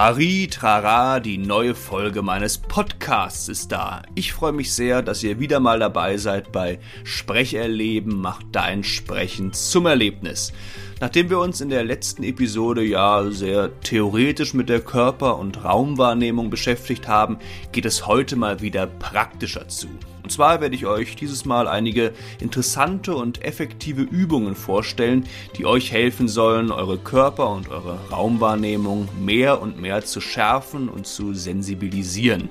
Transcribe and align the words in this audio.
Trari, 0.00 0.48
trara, 0.50 1.20
die 1.20 1.36
neue 1.36 1.74
Folge 1.74 2.22
meines 2.22 2.56
Podcasts 2.56 3.50
ist 3.50 3.70
da. 3.70 4.00
Ich 4.14 4.32
freue 4.32 4.52
mich 4.52 4.72
sehr, 4.72 5.02
dass 5.02 5.22
ihr 5.22 5.38
wieder 5.40 5.60
mal 5.60 5.78
dabei 5.78 6.16
seid 6.16 6.52
bei 6.52 6.78
Sprecherleben 7.04 8.18
macht 8.18 8.46
dein 8.52 8.82
Sprechen 8.82 9.52
zum 9.52 9.84
Erlebnis. 9.84 10.54
Nachdem 11.00 11.28
wir 11.28 11.38
uns 11.38 11.60
in 11.60 11.68
der 11.68 11.84
letzten 11.84 12.22
Episode 12.22 12.82
ja 12.82 13.30
sehr 13.30 13.78
theoretisch 13.82 14.54
mit 14.54 14.70
der 14.70 14.80
Körper- 14.80 15.38
und 15.38 15.64
Raumwahrnehmung 15.64 16.48
beschäftigt 16.48 17.06
haben, 17.06 17.36
geht 17.70 17.84
es 17.84 18.06
heute 18.06 18.36
mal 18.36 18.62
wieder 18.62 18.86
praktischer 18.86 19.68
zu. 19.68 19.88
Und 20.30 20.34
zwar 20.34 20.60
werde 20.60 20.76
ich 20.76 20.86
euch 20.86 21.16
dieses 21.16 21.44
Mal 21.44 21.66
einige 21.66 22.12
interessante 22.38 23.16
und 23.16 23.44
effektive 23.44 24.02
Übungen 24.02 24.54
vorstellen, 24.54 25.26
die 25.56 25.66
euch 25.66 25.90
helfen 25.90 26.28
sollen, 26.28 26.70
eure 26.70 26.98
Körper- 26.98 27.50
und 27.50 27.68
eure 27.68 27.98
Raumwahrnehmung 28.12 29.08
mehr 29.20 29.60
und 29.60 29.80
mehr 29.80 30.04
zu 30.04 30.20
schärfen 30.20 30.88
und 30.88 31.08
zu 31.08 31.34
sensibilisieren. 31.34 32.48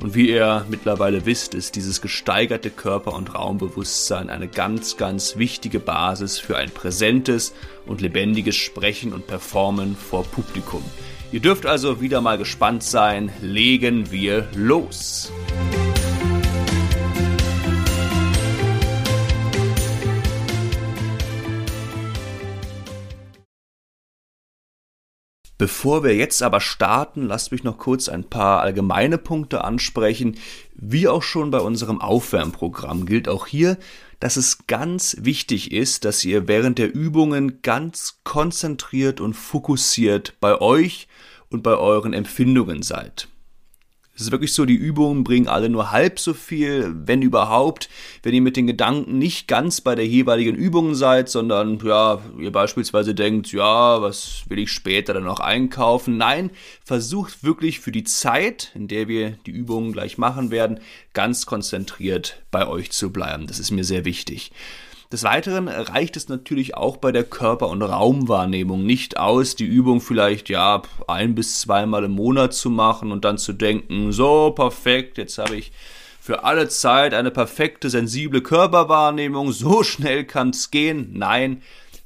Und 0.00 0.14
wie 0.14 0.30
ihr 0.30 0.64
mittlerweile 0.70 1.26
wisst, 1.26 1.52
ist 1.52 1.76
dieses 1.76 2.00
gesteigerte 2.00 2.70
Körper- 2.70 3.12
und 3.12 3.34
Raumbewusstsein 3.34 4.30
eine 4.30 4.48
ganz, 4.48 4.96
ganz 4.96 5.36
wichtige 5.36 5.78
Basis 5.78 6.38
für 6.38 6.56
ein 6.56 6.70
präsentes 6.70 7.52
und 7.84 8.00
lebendiges 8.00 8.56
Sprechen 8.56 9.12
und 9.12 9.26
Performen 9.26 9.94
vor 9.94 10.24
Publikum. 10.24 10.82
Ihr 11.32 11.40
dürft 11.40 11.66
also 11.66 12.00
wieder 12.00 12.22
mal 12.22 12.38
gespannt 12.38 12.82
sein. 12.82 13.30
Legen 13.42 14.10
wir 14.10 14.48
los! 14.54 15.30
Bevor 25.60 26.02
wir 26.04 26.16
jetzt 26.16 26.42
aber 26.42 26.58
starten, 26.58 27.26
lasst 27.26 27.52
mich 27.52 27.64
noch 27.64 27.76
kurz 27.76 28.08
ein 28.08 28.24
paar 28.24 28.62
allgemeine 28.62 29.18
Punkte 29.18 29.62
ansprechen. 29.62 30.38
Wie 30.74 31.06
auch 31.06 31.22
schon 31.22 31.50
bei 31.50 31.58
unserem 31.58 32.00
Aufwärmprogramm 32.00 33.04
gilt 33.04 33.28
auch 33.28 33.46
hier, 33.46 33.76
dass 34.20 34.38
es 34.38 34.66
ganz 34.68 35.18
wichtig 35.20 35.70
ist, 35.70 36.06
dass 36.06 36.24
ihr 36.24 36.48
während 36.48 36.78
der 36.78 36.94
Übungen 36.94 37.60
ganz 37.60 38.20
konzentriert 38.24 39.20
und 39.20 39.34
fokussiert 39.34 40.32
bei 40.40 40.58
euch 40.62 41.08
und 41.50 41.62
bei 41.62 41.76
euren 41.76 42.14
Empfindungen 42.14 42.82
seid. 42.82 43.28
Es 44.20 44.26
ist 44.26 44.32
wirklich 44.32 44.52
so, 44.52 44.66
die 44.66 44.74
Übungen 44.74 45.24
bringen 45.24 45.48
alle 45.48 45.70
nur 45.70 45.92
halb 45.92 46.18
so 46.18 46.34
viel, 46.34 46.94
wenn 47.06 47.22
überhaupt, 47.22 47.88
wenn 48.22 48.34
ihr 48.34 48.42
mit 48.42 48.54
den 48.54 48.66
Gedanken 48.66 49.16
nicht 49.16 49.48
ganz 49.48 49.80
bei 49.80 49.94
der 49.94 50.06
jeweiligen 50.06 50.54
Übung 50.54 50.94
seid, 50.94 51.30
sondern 51.30 51.80
ja, 51.82 52.20
ihr 52.38 52.52
beispielsweise 52.52 53.14
denkt, 53.14 53.50
ja, 53.50 54.02
was 54.02 54.42
will 54.48 54.58
ich 54.58 54.72
später 54.72 55.14
dann 55.14 55.24
noch 55.24 55.40
einkaufen? 55.40 56.18
Nein, 56.18 56.50
versucht 56.84 57.44
wirklich 57.44 57.80
für 57.80 57.92
die 57.92 58.04
Zeit, 58.04 58.72
in 58.74 58.88
der 58.88 59.08
wir 59.08 59.38
die 59.46 59.52
Übungen 59.52 59.92
gleich 59.92 60.18
machen 60.18 60.50
werden, 60.50 60.80
ganz 61.14 61.46
konzentriert 61.46 62.42
bei 62.50 62.68
euch 62.68 62.92
zu 62.92 63.10
bleiben. 63.10 63.46
Das 63.46 63.58
ist 63.58 63.70
mir 63.70 63.84
sehr 63.84 64.04
wichtig. 64.04 64.52
Des 65.12 65.24
Weiteren 65.24 65.66
reicht 65.66 66.16
es 66.16 66.28
natürlich 66.28 66.76
auch 66.76 66.96
bei 66.96 67.10
der 67.10 67.24
Körper- 67.24 67.68
und 67.68 67.82
Raumwahrnehmung 67.82 68.86
nicht 68.86 69.18
aus, 69.18 69.56
die 69.56 69.64
Übung 69.64 70.00
vielleicht 70.00 70.48
ja 70.48 70.82
ein 71.08 71.34
bis 71.34 71.60
zweimal 71.60 72.04
im 72.04 72.12
Monat 72.12 72.54
zu 72.54 72.70
machen 72.70 73.10
und 73.10 73.24
dann 73.24 73.36
zu 73.36 73.52
denken, 73.52 74.12
so 74.12 74.52
perfekt, 74.52 75.18
jetzt 75.18 75.38
habe 75.38 75.56
ich 75.56 75.72
für 76.20 76.44
alle 76.44 76.68
Zeit 76.68 77.12
eine 77.12 77.32
perfekte 77.32 77.90
sensible 77.90 78.40
Körperwahrnehmung, 78.40 79.50
so 79.50 79.82
schnell 79.82 80.22
kann 80.22 80.50
es 80.50 80.70
gehen. 80.70 81.10
Nein, 81.14 81.62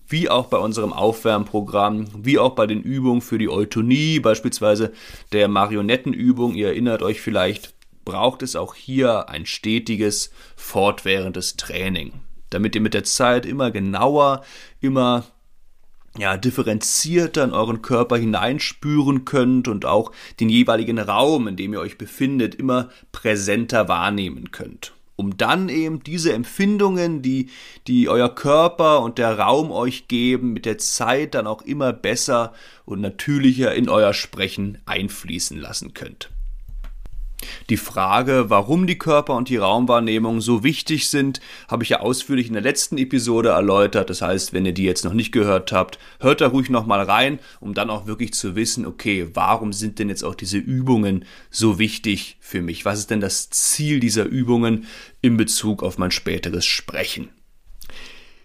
wie 0.09 0.31
auch 0.31 0.47
bei 0.47 0.57
unserem 0.57 0.95
Aufwärmprogramm, 0.95 2.07
wie 2.17 2.39
auch 2.39 2.55
bei 2.55 2.67
den 2.67 2.81
Übungen 2.81 3.21
für 3.21 3.37
die 3.37 3.51
Eutonie, 3.51 4.19
beispielsweise 4.19 4.93
der 5.33 5.49
Marionettenübung, 5.49 6.55
ihr 6.55 6.69
erinnert 6.69 7.03
euch 7.03 7.21
vielleicht, 7.21 7.75
braucht 8.07 8.43
es 8.43 8.57
auch 8.57 8.75
hier 8.75 9.29
ein 9.29 9.45
stetiges, 9.45 10.31
fortwährendes 10.57 11.59
Training 11.59 12.15
damit 12.55 12.75
ihr 12.75 12.81
mit 12.81 12.95
der 12.95 13.05
Zeit 13.05 13.45
immer 13.45 13.71
genauer, 13.71 14.45
immer 14.81 15.25
ja, 16.17 16.37
differenzierter 16.37 17.45
in 17.45 17.53
euren 17.53 17.83
Körper 17.83 18.17
hineinspüren 18.17 19.25
könnt 19.25 19.67
und 19.67 19.85
auch 19.85 20.13
den 20.39 20.49
jeweiligen 20.49 20.99
Raum, 20.99 21.49
in 21.49 21.57
dem 21.57 21.73
ihr 21.73 21.81
euch 21.81 21.99
befindet, 21.99 22.55
immer 22.55 22.91
präsenter 23.11 23.89
wahrnehmen 23.89 24.53
könnt. 24.53 24.93
Um 25.17 25.37
dann 25.37 25.69
eben 25.69 26.03
diese 26.03 26.33
Empfindungen, 26.33 27.23
die, 27.23 27.51
die 27.87 28.09
euer 28.09 28.35
Körper 28.35 29.03
und 29.03 29.19
der 29.19 29.39
Raum 29.39 29.71
euch 29.71 30.09
geben, 30.09 30.53
mit 30.53 30.67
der 30.67 30.79
Zeit 30.79 31.35
dann 31.35 31.47
auch 31.47 31.63
immer 31.63 31.93
besser 31.93 32.53
und 32.85 33.01
natürlicher 33.01 33.75
in 33.75 33.89
euer 33.89 34.13
Sprechen 34.13 34.79
einfließen 34.87 35.59
lassen 35.61 35.95
könnt. 35.95 36.31
Die 37.71 37.77
Frage, 37.77 38.47
warum 38.49 38.87
die 38.87 38.99
Körper- 38.99 39.37
und 39.37 39.49
die 39.49 39.57
Raumwahrnehmung 39.57 40.41
so 40.41 40.63
wichtig 40.63 41.09
sind, 41.09 41.41
habe 41.69 41.83
ich 41.83 41.91
ja 41.91 42.01
ausführlich 42.01 42.49
in 42.49 42.53
der 42.53 42.63
letzten 42.63 42.99
Episode 42.99 43.51
erläutert. 43.51 44.11
Das 44.11 44.23
heißt, 44.23 44.53
wenn 44.53 44.67
ihr 44.67 44.73
die 44.73 44.85
jetzt 44.85 45.05
noch 45.05 45.15
nicht 45.15 45.33
gehört 45.33 45.73
habt, 45.73 45.99
hört 46.21 46.41
da 46.41 46.49
ruhig 46.49 46.71
nochmal 46.71 47.03
rein, 47.03 47.39
um 47.61 47.75
dann 47.75 47.91
auch 47.91 48.07
wirklich 48.07 48.35
zu 48.35 48.57
wissen, 48.57 48.87
okay, 48.87 49.29
warum 49.35 49.73
sind 49.73 49.99
denn 49.99 50.09
jetzt 50.09 50.25
auch 50.25 50.35
diese 50.35 50.59
Übungen 50.59 51.25
so 51.51 51.79
wichtig 51.79 52.37
für 52.41 52.63
mich? 52.63 52.85
Was 52.85 52.99
ist 52.99 53.11
denn 53.11 53.21
das 53.21 53.51
Ziel 53.51 54.01
dieser 54.01 54.25
Übungen 54.25 54.87
in 55.21 55.37
Bezug 55.37 55.83
auf 55.83 55.99
mein 55.99 56.11
späteres 56.11 56.67
Sprechen? 56.67 57.29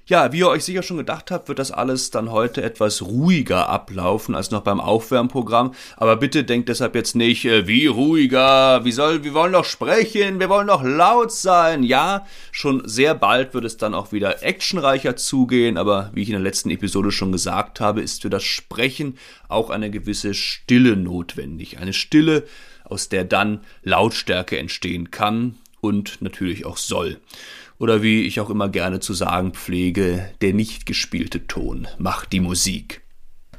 Ja, 0.10 0.34
wie 0.34 0.40
ihr 0.40 0.48
euch 0.48 0.64
sicher 0.64 0.82
schon 0.82 0.98
gedacht 0.98 1.30
habt, 1.30 1.50
wird 1.50 1.60
das 1.60 1.70
alles 1.72 2.10
dann 2.10 2.32
heute 2.32 2.64
etwas 2.64 3.04
ruhiger 3.04 3.70
ablaufen 3.70 4.34
als 4.34 4.50
noch 4.50 4.64
beim 4.64 4.80
Aufwärmprogramm. 4.80 5.76
Aber 5.98 6.16
bitte 6.16 6.44
denkt 6.44 6.68
deshalb 6.68 6.96
jetzt 6.96 7.16
nicht, 7.16 7.46
äh, 7.46 7.68
wie 7.68 7.86
ruhiger, 7.86 8.84
wie 8.84 8.92
soll, 8.92 9.24
wir 9.24 9.36
wollen 9.36 9.54
doch 9.54 9.66
sprechen, 9.66 10.40
wir 10.40 10.50
wollen 10.50 10.66
doch 10.66 10.82
laut 10.82 11.32
sein. 11.32 11.84
Ja, 11.84 12.26
schon 12.52 12.82
sehr 12.88 13.14
bald 13.14 13.54
wird 13.54 13.66
es 13.66 13.78
dann 13.78 13.94
auch 13.94 14.12
wieder 14.12 14.42
actionreicher 14.42 15.16
zugehen. 15.16 15.78
Aber 15.78 16.10
wie 16.16 16.24
ich 16.24 16.30
in 16.30 16.34
der 16.34 16.42
letzten 16.42 16.72
Episode 16.72 17.12
schon 17.12 17.32
gesagt 17.32 17.80
habe, 17.80 18.02
ist 18.02 18.24
für 18.24 18.32
das 18.32 18.44
Sprechen 18.44 19.16
auch 19.48 19.70
eine 19.70 19.92
gewisse 19.92 20.34
Stille 20.34 20.98
notwendig. 20.98 21.78
Eine 21.78 21.94
Stille, 21.94 22.46
aus 22.84 23.10
der 23.10 23.26
dann 23.26 23.60
Lautstärke 23.84 24.58
entstehen 24.58 25.12
kann 25.12 25.60
und 25.82 26.20
natürlich 26.24 26.66
auch 26.66 26.78
soll. 26.78 27.20
Oder 27.80 28.04
wie 28.04 28.24
ich 28.24 28.40
auch 28.42 28.50
immer 28.50 28.70
gerne 28.70 29.00
zu 29.00 29.14
sagen 29.14 29.54
pflege, 29.54 30.30
der 30.42 30.54
nicht 30.54 30.86
gespielte 30.86 31.48
Ton 31.48 31.88
macht 31.98 32.34
die 32.34 32.42
Musik. 32.42 33.02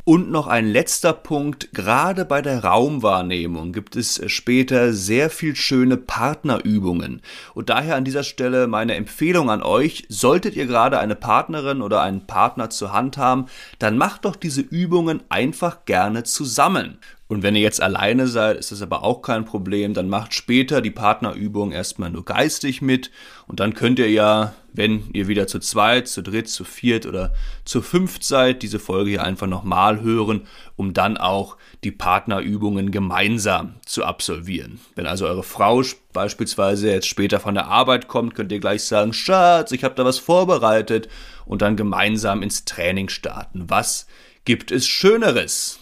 Und 0.04 0.30
noch 0.30 0.46
ein 0.46 0.66
letzter 0.66 1.12
Punkt, 1.12 1.72
gerade 1.72 2.24
bei 2.24 2.42
der 2.42 2.64
Raumwahrnehmung 2.64 3.72
gibt 3.72 3.96
es 3.96 4.20
später 4.26 4.92
sehr 4.92 5.30
viel 5.30 5.54
schöne 5.54 5.96
Partnerübungen. 5.96 7.22
Und 7.54 7.70
daher 7.70 7.96
an 7.96 8.04
dieser 8.04 8.24
Stelle 8.24 8.66
meine 8.66 8.94
Empfehlung 8.94 9.50
an 9.50 9.62
euch, 9.62 10.04
solltet 10.08 10.56
ihr 10.56 10.66
gerade 10.66 10.98
eine 10.98 11.16
Partnerin 11.16 11.80
oder 11.80 12.02
einen 12.02 12.26
Partner 12.26 12.70
zur 12.70 12.92
Hand 12.92 13.18
haben, 13.18 13.46
dann 13.78 13.98
macht 13.98 14.24
doch 14.24 14.36
diese 14.36 14.62
Übungen 14.62 15.20
einfach 15.28 15.84
gerne 15.84 16.24
zusammen. 16.24 16.98
Und 17.30 17.44
wenn 17.44 17.54
ihr 17.54 17.62
jetzt 17.62 17.80
alleine 17.80 18.26
seid, 18.26 18.56
ist 18.56 18.72
das 18.72 18.82
aber 18.82 19.04
auch 19.04 19.22
kein 19.22 19.44
Problem. 19.44 19.94
Dann 19.94 20.08
macht 20.08 20.34
später 20.34 20.80
die 20.80 20.90
Partnerübung 20.90 21.70
erstmal 21.70 22.10
nur 22.10 22.24
geistig 22.24 22.82
mit. 22.82 23.12
Und 23.46 23.60
dann 23.60 23.74
könnt 23.74 24.00
ihr 24.00 24.10
ja, 24.10 24.52
wenn 24.72 25.04
ihr 25.12 25.28
wieder 25.28 25.46
zu 25.46 25.60
zweit, 25.60 26.08
zu 26.08 26.24
dritt, 26.24 26.48
zu 26.48 26.64
viert 26.64 27.06
oder 27.06 27.32
zu 27.64 27.82
fünft 27.82 28.24
seid, 28.24 28.62
diese 28.62 28.80
Folge 28.80 29.10
hier 29.10 29.22
einfach 29.22 29.46
nochmal 29.46 30.00
hören, 30.00 30.48
um 30.74 30.92
dann 30.92 31.18
auch 31.18 31.56
die 31.84 31.92
Partnerübungen 31.92 32.90
gemeinsam 32.90 33.74
zu 33.86 34.04
absolvieren. 34.04 34.80
Wenn 34.96 35.06
also 35.06 35.28
eure 35.28 35.44
Frau 35.44 35.84
beispielsweise 36.12 36.90
jetzt 36.90 37.06
später 37.06 37.38
von 37.38 37.54
der 37.54 37.68
Arbeit 37.68 38.08
kommt, 38.08 38.34
könnt 38.34 38.50
ihr 38.50 38.58
gleich 38.58 38.82
sagen, 38.82 39.12
Schatz, 39.12 39.70
ich 39.70 39.84
habe 39.84 39.94
da 39.94 40.04
was 40.04 40.18
vorbereitet 40.18 41.08
und 41.46 41.62
dann 41.62 41.76
gemeinsam 41.76 42.42
ins 42.42 42.64
Training 42.64 43.08
starten. 43.08 43.70
Was 43.70 44.08
gibt 44.44 44.72
es 44.72 44.88
Schöneres? 44.88 45.79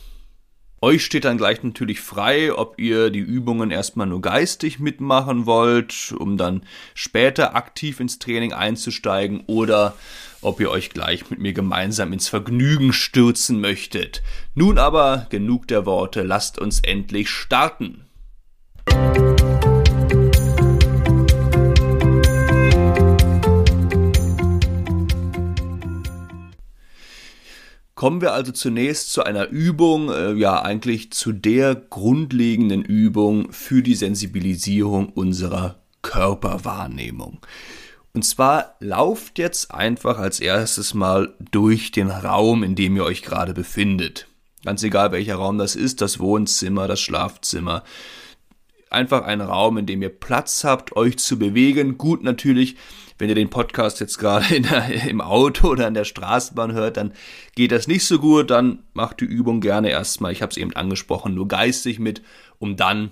Euch 0.80 1.04
steht 1.04 1.24
dann 1.24 1.38
gleich 1.38 1.64
natürlich 1.64 2.00
frei, 2.00 2.52
ob 2.52 2.78
ihr 2.78 3.10
die 3.10 3.18
Übungen 3.18 3.72
erstmal 3.72 4.06
nur 4.06 4.20
geistig 4.20 4.78
mitmachen 4.78 5.44
wollt, 5.44 6.14
um 6.16 6.36
dann 6.36 6.62
später 6.94 7.56
aktiv 7.56 7.98
ins 7.98 8.20
Training 8.20 8.52
einzusteigen 8.52 9.42
oder 9.46 9.96
ob 10.40 10.60
ihr 10.60 10.70
euch 10.70 10.90
gleich 10.90 11.30
mit 11.30 11.40
mir 11.40 11.52
gemeinsam 11.52 12.12
ins 12.12 12.28
Vergnügen 12.28 12.92
stürzen 12.92 13.60
möchtet. 13.60 14.22
Nun 14.54 14.78
aber 14.78 15.26
genug 15.30 15.66
der 15.66 15.84
Worte, 15.84 16.22
lasst 16.22 16.60
uns 16.60 16.78
endlich 16.80 17.28
starten. 17.28 18.04
Kommen 27.98 28.20
wir 28.20 28.32
also 28.32 28.52
zunächst 28.52 29.12
zu 29.12 29.24
einer 29.24 29.48
Übung, 29.48 30.08
äh, 30.08 30.32
ja 30.34 30.62
eigentlich 30.62 31.10
zu 31.10 31.32
der 31.32 31.74
grundlegenden 31.74 32.84
Übung 32.84 33.50
für 33.50 33.82
die 33.82 33.96
Sensibilisierung 33.96 35.08
unserer 35.08 35.80
Körperwahrnehmung. 36.02 37.40
Und 38.14 38.24
zwar 38.24 38.76
lauft 38.78 39.40
jetzt 39.40 39.74
einfach 39.74 40.18
als 40.18 40.38
erstes 40.38 40.94
mal 40.94 41.34
durch 41.50 41.90
den 41.90 42.08
Raum, 42.08 42.62
in 42.62 42.76
dem 42.76 42.94
ihr 42.94 43.02
euch 43.02 43.22
gerade 43.22 43.52
befindet. 43.52 44.28
Ganz 44.64 44.84
egal 44.84 45.10
welcher 45.10 45.34
Raum 45.34 45.58
das 45.58 45.74
ist, 45.74 46.00
das 46.00 46.20
Wohnzimmer, 46.20 46.86
das 46.86 47.00
Schlafzimmer. 47.00 47.82
Einfach 48.90 49.24
ein 49.24 49.40
Raum, 49.40 49.76
in 49.76 49.86
dem 49.86 50.02
ihr 50.02 50.08
Platz 50.08 50.62
habt, 50.62 50.94
euch 50.94 51.18
zu 51.18 51.36
bewegen. 51.36 51.98
Gut 51.98 52.22
natürlich, 52.22 52.76
wenn 53.18 53.28
ihr 53.28 53.34
den 53.34 53.50
Podcast 53.50 54.00
jetzt 54.00 54.18
gerade 54.18 54.54
im 55.08 55.20
Auto 55.20 55.68
oder 55.68 55.88
in 55.88 55.94
der 55.94 56.04
Straßenbahn 56.04 56.72
hört, 56.72 56.96
dann 56.96 57.12
geht 57.54 57.72
das 57.72 57.88
nicht 57.88 58.06
so 58.06 58.18
gut. 58.18 58.50
Dann 58.50 58.84
macht 58.94 59.20
die 59.20 59.24
Übung 59.24 59.60
gerne 59.60 59.90
erstmal, 59.90 60.32
ich 60.32 60.40
habe 60.40 60.50
es 60.50 60.56
eben 60.56 60.74
angesprochen, 60.74 61.34
nur 61.34 61.48
geistig 61.48 61.98
mit, 61.98 62.22
um 62.58 62.76
dann, 62.76 63.10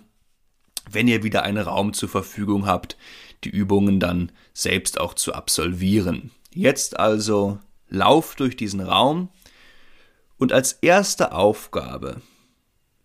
wenn 0.90 1.08
ihr 1.08 1.24
wieder 1.24 1.42
einen 1.42 1.58
Raum 1.58 1.92
zur 1.92 2.08
Verfügung 2.08 2.66
habt, 2.66 2.96
die 3.44 3.50
Übungen 3.50 4.00
dann 4.00 4.32
selbst 4.54 5.00
auch 5.00 5.14
zu 5.14 5.34
absolvieren. 5.34 6.30
Jetzt 6.52 6.98
also 6.98 7.58
lauft 7.88 8.40
durch 8.40 8.56
diesen 8.56 8.80
Raum 8.80 9.28
und 10.38 10.52
als 10.52 10.72
erste 10.74 11.32
Aufgabe 11.32 12.22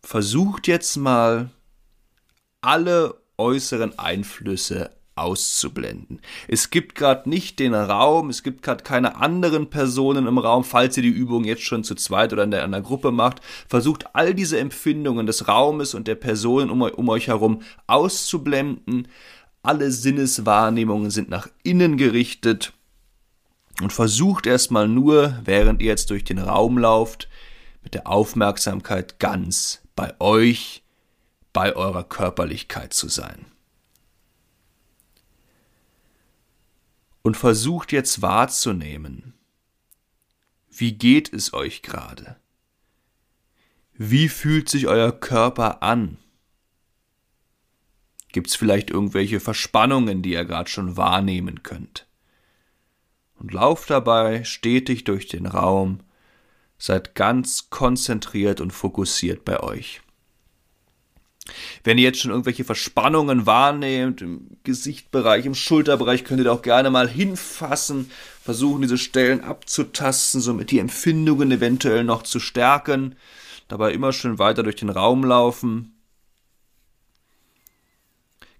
versucht 0.02 0.68
jetzt 0.68 0.98
mal 0.98 1.50
alle 2.62 3.16
äußeren 3.38 3.98
Einflüsse 3.98 4.92
auszublenden. 5.22 6.20
Es 6.48 6.70
gibt 6.70 6.96
gerade 6.96 7.30
nicht 7.30 7.60
den 7.60 7.74
Raum, 7.74 8.30
es 8.30 8.44
gibt 8.44 8.64
gerade 8.64 8.84
keine 8.84 9.18
anderen 9.18 9.70
Personen 9.70 10.28
im 10.28 10.38
Raum, 10.38 10.64
falls 10.64 10.98
ihr 10.98 11.04
die 11.04 11.10
Übung 11.10 11.44
jetzt 11.44 11.64
schon 11.64 11.84
zu 11.84 11.96
zweit 11.96 12.34
oder 12.34 12.44
in 12.44 12.52
der, 12.52 12.64
in 12.66 12.72
der 12.72 12.82
Gruppe 12.82 13.12
macht. 13.12 13.42
Versucht 13.68 14.06
all 14.14 14.34
diese 14.34 14.60
Empfindungen 14.60 15.26
des 15.26 15.48
Raumes 15.48 15.94
und 15.94 16.08
der 16.08 16.16
Personen 16.16 16.70
um, 16.70 16.82
um 16.82 17.10
euch 17.10 17.28
herum 17.28 17.62
auszublenden. 17.88 19.08
Alle 19.64 19.92
Sinneswahrnehmungen 19.92 21.12
sind 21.12 21.30
nach 21.30 21.48
innen 21.64 21.98
gerichtet 21.98 22.74
und 23.82 23.94
versucht 23.94 24.48
erstmal 24.48 24.88
nur, 24.88 25.40
während 25.44 25.82
ihr 25.82 25.90
jetzt 25.90 26.10
durch 26.10 26.24
den 26.24 26.40
Raum 26.40 26.78
lauft, 26.78 27.30
mit 27.84 27.94
der 27.94 28.08
Aufmerksamkeit 28.08 29.20
ganz 29.20 29.82
bei 29.96 30.14
euch, 30.20 30.84
bei 31.54 31.76
eurer 31.76 32.04
Körperlichkeit 32.04 32.94
zu 32.94 33.08
sein. 33.08 33.51
Und 37.24 37.38
versucht 37.38 37.92
jetzt 37.92 38.22
wahrzunehmen, 38.22 39.34
wie 40.70 40.94
geht 40.94 41.32
es 41.32 41.54
euch 41.54 41.82
gerade? 41.82 42.38
Wie 43.94 44.30
fühlt 44.30 44.70
sich 44.70 44.88
euer 44.88 45.12
Körper 45.12 45.84
an? 45.84 46.18
Gibt 48.32 48.48
es 48.48 48.56
vielleicht 48.56 48.90
irgendwelche 48.90 49.40
Verspannungen, 49.40 50.22
die 50.22 50.32
ihr 50.32 50.46
gerade 50.46 50.70
schon 50.70 50.98
wahrnehmen 50.98 51.62
könnt? 51.64 52.08
Und 53.36 53.54
lauft 53.54 53.90
dabei 53.90 54.44
stetig 54.44 55.04
durch 55.04 55.28
den 55.28 55.46
Raum, 55.46 56.00
seid 56.78 57.14
ganz 57.14 57.70
konzentriert 57.70 58.62
und 58.62 58.72
fokussiert 58.72 59.46
bei 59.46 59.60
euch. 59.60 60.02
Wenn 61.84 61.98
ihr 61.98 62.04
jetzt 62.04 62.20
schon 62.20 62.32
irgendwelche 62.32 62.64
Verspannungen 62.64 63.46
wahrnehmt, 63.46 64.22
im 64.22 64.58
Gesichtbereich, 64.64 65.46
im 65.46 65.56
Schulterbereich, 65.56 66.24
könnt 66.24 66.42
ihr 66.42 66.52
auch 66.52 66.62
gerne 66.62 66.92
mal 66.92 67.10
hinfassen, 67.10 68.12
versuchen 68.44 68.82
diese 68.82 68.98
Stellen 68.98 69.44
abzutasten, 69.44 70.40
somit 70.40 70.72
die 70.72 70.80
Empfindungen 70.80 71.52
eventuell 71.52 72.04
noch 72.04 72.24
zu 72.24 72.40
stärken. 72.40 73.16
Dabei 73.68 73.94
immer 73.94 74.14
schön 74.14 74.38
weiter 74.38 74.64
durch 74.64 74.76
den 74.76 74.90
Raum 74.90 75.24
laufen. 75.24 75.94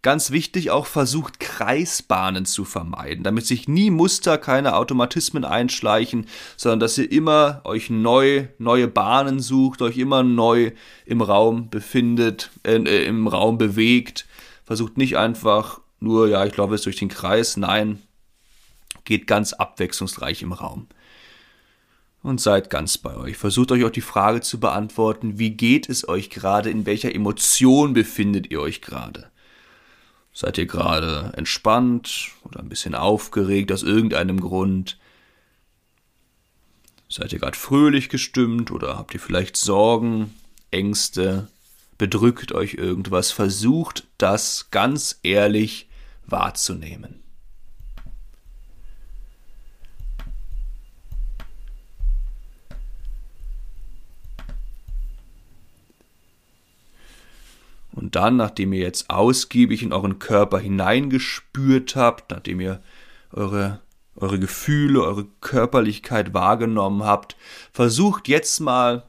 Ganz 0.04 0.32
wichtig 0.32 0.72
auch 0.72 0.88
versucht, 0.88 1.40
Kreisbahnen 1.40 2.46
zu 2.46 2.66
vermeiden, 2.66 3.24
damit 3.24 3.46
sich 3.46 3.68
nie 3.68 3.92
Muster, 3.92 4.40
keine 4.40 4.76
Automatismen 4.76 5.46
einschleichen, 5.46 6.26
sondern 6.58 6.80
dass 6.80 6.98
ihr 6.98 7.12
immer 7.12 7.62
euch 7.66 7.92
neu, 7.92 8.48
neue 8.58 8.88
Bahnen 8.88 9.40
sucht, 9.40 9.84
euch 9.84 10.00
immer 10.00 10.24
neu 10.24 10.72
im 11.06 11.22
Raum 11.22 11.70
befindet, 11.70 12.50
äh, 12.64 12.78
äh 12.78 13.06
im 13.06 13.28
Raum 13.28 13.60
bewegt. 13.60 14.26
Versucht 14.64 14.98
nicht 14.98 15.18
einfach 15.18 15.82
nur, 16.00 16.28
ja, 16.28 16.46
ich 16.46 16.54
glaube, 16.54 16.74
es 16.74 16.82
durch 16.82 16.96
den 16.96 17.10
Kreis. 17.10 17.56
Nein, 17.56 18.02
geht 19.06 19.28
ganz 19.28 19.54
abwechslungsreich 19.54 20.42
im 20.42 20.52
Raum. 20.52 20.88
Und 22.24 22.42
seid 22.42 22.70
ganz 22.70 22.98
bei 22.98 23.16
euch. 23.16 23.38
Versucht 23.38 23.72
euch 23.72 23.84
auch 23.84 23.92
die 23.92 24.02
Frage 24.02 24.42
zu 24.42 24.60
beantworten, 24.60 25.40
wie 25.40 25.52
geht 25.52 25.90
es 25.90 26.08
euch 26.08 26.30
gerade, 26.30 26.70
in 26.70 26.86
welcher 26.86 27.14
Emotion 27.14 27.94
befindet 27.94 28.52
ihr 28.52 28.62
euch 28.62 28.82
gerade? 28.82 29.31
Seid 30.34 30.58
ihr 30.58 30.66
gerade 30.66 31.34
entspannt 31.36 32.30
oder 32.44 32.60
ein 32.60 32.70
bisschen 32.70 32.96
aufgeregt 32.96 33.72
aus 33.72 33.84
irgendeinem 33.84 34.40
Grund? 34.40 34.98
Seid 37.10 37.34
ihr 37.34 37.40
gerade 37.40 37.58
fröhlich 37.58 38.08
gestimmt 38.08 38.72
oder 38.72 38.98
habt 38.98 39.14
ihr 39.14 39.20
vielleicht 39.20 39.58
Sorgen, 39.58 40.34
Ängste, 40.72 41.50
bedrückt 41.98 42.54
euch 42.54 42.76
irgendwas? 42.76 43.32
Versucht 43.32 44.08
das 44.18 44.72
ganz 44.72 45.20
ehrlich 45.22 45.90
wahrzunehmen. 46.26 47.22
Und 58.02 58.16
dann, 58.16 58.36
nachdem 58.36 58.74
ihr 58.74 58.82
jetzt 58.82 59.12
ausgiebig 59.12 59.84
in 59.84 59.94
euren 59.94 60.18
Körper 60.18 60.60
hineingespürt 60.60 61.96
habt, 61.96 62.32
nachdem 62.32 62.60
ihr 62.60 62.82
eure, 63.32 63.80
eure 64.16 64.40
Gefühle, 64.40 65.04
eure 65.04 65.26
Körperlichkeit 65.40 66.34
wahrgenommen 66.34 67.04
habt, 67.04 67.38
versucht 67.72 68.28
jetzt 68.28 68.60
mal, 68.60 69.08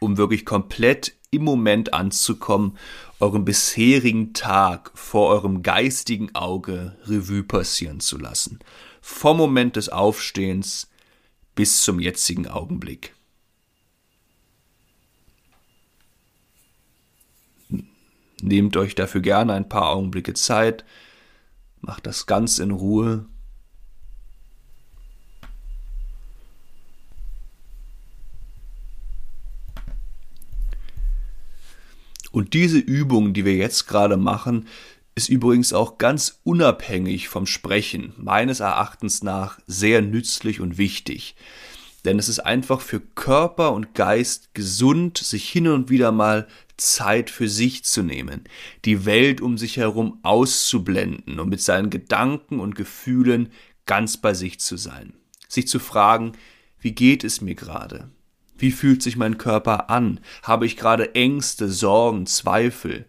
um 0.00 0.16
wirklich 0.16 0.44
komplett 0.44 1.14
im 1.30 1.44
Moment 1.44 1.94
anzukommen, 1.94 2.76
euren 3.20 3.44
bisherigen 3.44 4.32
Tag 4.32 4.90
vor 4.94 5.28
eurem 5.28 5.62
geistigen 5.62 6.34
Auge 6.34 6.96
Revue 7.04 7.44
passieren 7.44 8.00
zu 8.00 8.18
lassen. 8.18 8.58
Vom 9.00 9.36
Moment 9.36 9.76
des 9.76 9.88
Aufstehens 9.88 10.90
bis 11.54 11.82
zum 11.82 12.00
jetzigen 12.00 12.48
Augenblick. 12.48 13.14
Nehmt 18.42 18.76
euch 18.76 18.94
dafür 18.94 19.20
gerne 19.20 19.52
ein 19.54 19.68
paar 19.68 19.88
Augenblicke 19.90 20.34
Zeit, 20.34 20.84
macht 21.80 22.06
das 22.06 22.26
ganz 22.26 22.58
in 22.58 22.70
Ruhe. 22.70 23.26
Und 32.30 32.54
diese 32.54 32.78
Übung, 32.78 33.32
die 33.32 33.44
wir 33.44 33.56
jetzt 33.56 33.88
gerade 33.88 34.16
machen, 34.16 34.68
ist 35.16 35.28
übrigens 35.28 35.72
auch 35.72 35.98
ganz 35.98 36.38
unabhängig 36.44 37.28
vom 37.28 37.46
Sprechen, 37.46 38.12
meines 38.16 38.60
Erachtens 38.60 39.24
nach 39.24 39.58
sehr 39.66 40.02
nützlich 40.02 40.60
und 40.60 40.78
wichtig. 40.78 41.34
Denn 42.04 42.20
es 42.20 42.28
ist 42.28 42.38
einfach 42.38 42.80
für 42.80 43.00
Körper 43.00 43.72
und 43.72 43.94
Geist 43.94 44.54
gesund, 44.54 45.18
sich 45.18 45.48
hin 45.48 45.66
und 45.66 45.90
wieder 45.90 46.12
mal 46.12 46.46
Zeit 46.78 47.28
für 47.28 47.48
sich 47.48 47.84
zu 47.84 48.02
nehmen, 48.02 48.44
die 48.84 49.04
Welt 49.04 49.40
um 49.40 49.58
sich 49.58 49.76
herum 49.76 50.18
auszublenden 50.22 51.38
und 51.40 51.48
mit 51.48 51.60
seinen 51.60 51.90
Gedanken 51.90 52.60
und 52.60 52.74
Gefühlen 52.74 53.50
ganz 53.86 54.16
bei 54.16 54.34
sich 54.34 54.60
zu 54.60 54.76
sein. 54.76 55.12
Sich 55.48 55.68
zu 55.68 55.78
fragen, 55.78 56.32
wie 56.80 56.92
geht 56.92 57.24
es 57.24 57.40
mir 57.40 57.54
gerade? 57.54 58.10
Wie 58.56 58.70
fühlt 58.70 59.02
sich 59.02 59.16
mein 59.16 59.38
Körper 59.38 59.90
an? 59.90 60.20
Habe 60.42 60.66
ich 60.66 60.76
gerade 60.76 61.14
Ängste, 61.14 61.68
Sorgen, 61.68 62.26
Zweifel? 62.26 63.06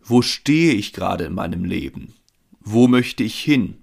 Wo 0.00 0.20
stehe 0.20 0.74
ich 0.74 0.92
gerade 0.92 1.24
in 1.24 1.34
meinem 1.34 1.64
Leben? 1.64 2.14
Wo 2.60 2.88
möchte 2.88 3.22
ich 3.22 3.38
hin? 3.40 3.78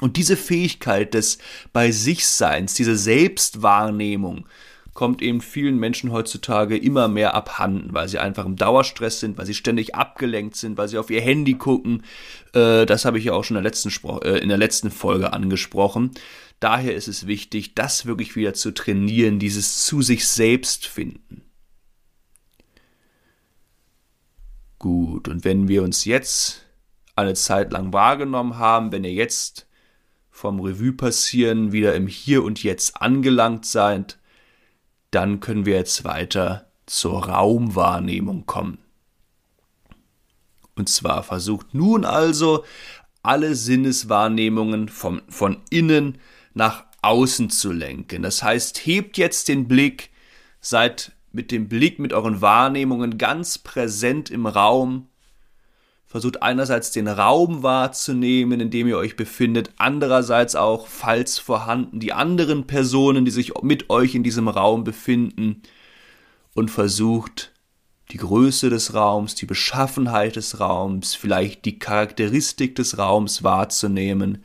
Und 0.00 0.16
diese 0.16 0.36
Fähigkeit 0.36 1.12
des 1.12 1.38
Bei 1.72 1.90
sich 1.90 2.26
Seins, 2.26 2.74
diese 2.74 2.96
Selbstwahrnehmung, 2.96 4.46
kommt 4.94 5.22
eben 5.22 5.40
vielen 5.40 5.78
Menschen 5.78 6.12
heutzutage 6.12 6.76
immer 6.76 7.08
mehr 7.08 7.34
abhanden, 7.34 7.92
weil 7.92 8.08
sie 8.08 8.18
einfach 8.18 8.44
im 8.44 8.56
Dauerstress 8.56 9.20
sind, 9.20 9.38
weil 9.38 9.46
sie 9.46 9.54
ständig 9.54 9.94
abgelenkt 9.94 10.56
sind, 10.56 10.76
weil 10.76 10.88
sie 10.88 10.98
auf 10.98 11.10
ihr 11.10 11.20
Handy 11.20 11.54
gucken. 11.54 12.02
Äh, 12.52 12.86
das 12.86 13.04
habe 13.04 13.18
ich 13.18 13.24
ja 13.24 13.32
auch 13.32 13.44
schon 13.44 13.56
in 13.56 13.62
der, 13.62 13.70
letzten 13.70 13.90
äh, 14.22 14.38
in 14.38 14.48
der 14.48 14.58
letzten 14.58 14.90
Folge 14.90 15.32
angesprochen. 15.32 16.10
Daher 16.58 16.94
ist 16.94 17.08
es 17.08 17.26
wichtig, 17.26 17.74
das 17.74 18.04
wirklich 18.04 18.36
wieder 18.36 18.52
zu 18.52 18.72
trainieren, 18.72 19.38
dieses 19.38 19.86
zu 19.86 20.02
sich 20.02 20.26
selbst 20.26 20.86
finden. 20.86 21.42
Gut, 24.78 25.28
und 25.28 25.44
wenn 25.44 25.68
wir 25.68 25.82
uns 25.82 26.04
jetzt 26.04 26.66
eine 27.16 27.34
Zeit 27.34 27.72
lang 27.72 27.92
wahrgenommen 27.92 28.58
haben, 28.58 28.92
wenn 28.92 29.04
ihr 29.04 29.12
jetzt 29.12 29.66
vom 30.30 30.58
Revue 30.60 30.92
passieren 30.92 31.72
wieder 31.72 31.94
im 31.94 32.06
Hier 32.06 32.42
und 32.42 32.62
Jetzt 32.62 33.00
angelangt 33.00 33.66
seid, 33.66 34.19
dann 35.10 35.40
können 35.40 35.66
wir 35.66 35.76
jetzt 35.76 36.04
weiter 36.04 36.70
zur 36.86 37.26
Raumwahrnehmung 37.26 38.46
kommen. 38.46 38.78
Und 40.76 40.88
zwar 40.88 41.22
versucht 41.22 41.74
nun 41.74 42.04
also 42.04 42.64
alle 43.22 43.54
Sinneswahrnehmungen 43.54 44.88
vom, 44.88 45.20
von 45.28 45.58
innen 45.70 46.18
nach 46.54 46.84
außen 47.02 47.50
zu 47.50 47.72
lenken. 47.72 48.22
Das 48.22 48.42
heißt, 48.42 48.86
hebt 48.86 49.18
jetzt 49.18 49.48
den 49.48 49.68
Blick 49.68 50.10
seid 50.60 51.12
mit 51.32 51.50
dem 51.50 51.68
Blick, 51.68 51.98
mit 51.98 52.12
euren 52.12 52.40
Wahrnehmungen 52.40 53.18
ganz 53.18 53.58
präsent 53.58 54.30
im 54.30 54.46
Raum. 54.46 55.08
Versucht 56.10 56.42
einerseits 56.42 56.90
den 56.90 57.06
Raum 57.06 57.62
wahrzunehmen, 57.62 58.58
in 58.58 58.70
dem 58.70 58.88
ihr 58.88 58.96
euch 58.96 59.14
befindet, 59.14 59.70
andererseits 59.76 60.56
auch, 60.56 60.88
falls 60.88 61.38
vorhanden, 61.38 62.00
die 62.00 62.12
anderen 62.12 62.66
Personen, 62.66 63.24
die 63.24 63.30
sich 63.30 63.52
mit 63.62 63.90
euch 63.90 64.16
in 64.16 64.24
diesem 64.24 64.48
Raum 64.48 64.82
befinden 64.82 65.62
und 66.52 66.68
versucht 66.68 67.52
die 68.10 68.16
Größe 68.16 68.70
des 68.70 68.92
Raums, 68.92 69.36
die 69.36 69.46
Beschaffenheit 69.46 70.34
des 70.34 70.58
Raums, 70.58 71.14
vielleicht 71.14 71.64
die 71.64 71.78
Charakteristik 71.78 72.74
des 72.74 72.98
Raums 72.98 73.44
wahrzunehmen, 73.44 74.42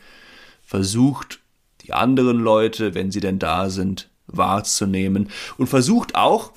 versucht 0.62 1.40
die 1.82 1.94
anderen 1.94 2.42
Leute, 2.42 2.94
wenn 2.94 3.10
sie 3.10 3.22
denn 3.22 3.40
da 3.40 3.72
sind, 3.72 4.12
wahrzunehmen. 4.28 5.30
Und 5.58 5.66
versucht 5.66 6.14
auch 6.14 6.52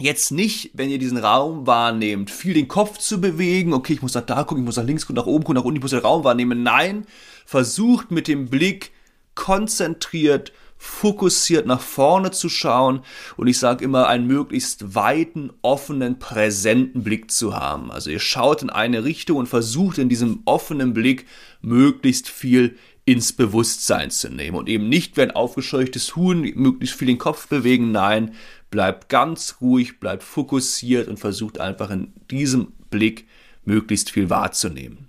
jetzt 0.00 0.30
nicht, 0.30 0.70
wenn 0.74 0.90
ihr 0.90 0.98
diesen 0.98 1.18
Raum 1.18 1.66
wahrnehmt, 1.66 2.30
viel 2.30 2.54
den 2.54 2.68
Kopf 2.68 2.98
zu 2.98 3.20
bewegen, 3.20 3.72
okay, 3.72 3.94
ich 3.94 4.02
muss 4.02 4.14
nach 4.14 4.26
da 4.26 4.44
gucken, 4.44 4.62
ich 4.62 4.66
muss 4.66 4.76
nach 4.76 4.84
links 4.84 5.06
gucken, 5.06 5.16
nach 5.16 5.26
oben 5.26 5.44
gucken, 5.44 5.56
nach 5.56 5.64
unten, 5.64 5.76
ich 5.76 5.82
muss 5.82 5.90
den 5.90 6.00
Raum 6.00 6.24
wahrnehmen. 6.24 6.62
Nein, 6.62 7.06
versucht 7.44 8.10
mit 8.10 8.28
dem 8.28 8.48
Blick 8.48 8.92
konzentriert, 9.34 10.52
fokussiert 10.76 11.66
nach 11.66 11.80
vorne 11.80 12.30
zu 12.30 12.48
schauen 12.48 13.00
und 13.36 13.48
ich 13.48 13.58
sage 13.58 13.84
immer, 13.84 14.06
einen 14.06 14.28
möglichst 14.28 14.94
weiten, 14.94 15.50
offenen, 15.62 16.20
präsenten 16.20 17.02
Blick 17.02 17.32
zu 17.32 17.56
haben. 17.56 17.90
Also 17.90 18.10
ihr 18.10 18.20
schaut 18.20 18.62
in 18.62 18.70
eine 18.70 19.04
Richtung 19.04 19.38
und 19.38 19.48
versucht 19.48 19.98
in 19.98 20.08
diesem 20.08 20.42
offenen 20.44 20.94
Blick 20.94 21.26
möglichst 21.60 22.28
viel 22.28 22.76
ins 23.04 23.32
Bewusstsein 23.32 24.10
zu 24.10 24.28
nehmen 24.28 24.56
und 24.56 24.68
eben 24.68 24.88
nicht 24.90 25.16
wie 25.16 25.22
ein 25.22 25.30
aufgescheuchtes 25.30 26.14
Huhn 26.14 26.42
möglichst 26.54 26.94
viel 26.94 27.06
den 27.08 27.16
Kopf 27.16 27.48
bewegen. 27.48 27.90
Nein, 27.90 28.34
bleibt 28.70 29.08
ganz 29.08 29.56
ruhig, 29.60 30.00
bleibt 30.00 30.22
fokussiert 30.22 31.08
und 31.08 31.18
versucht 31.18 31.60
einfach 31.60 31.90
in 31.90 32.12
diesem 32.30 32.72
Blick 32.90 33.26
möglichst 33.64 34.10
viel 34.10 34.30
wahrzunehmen. 34.30 35.08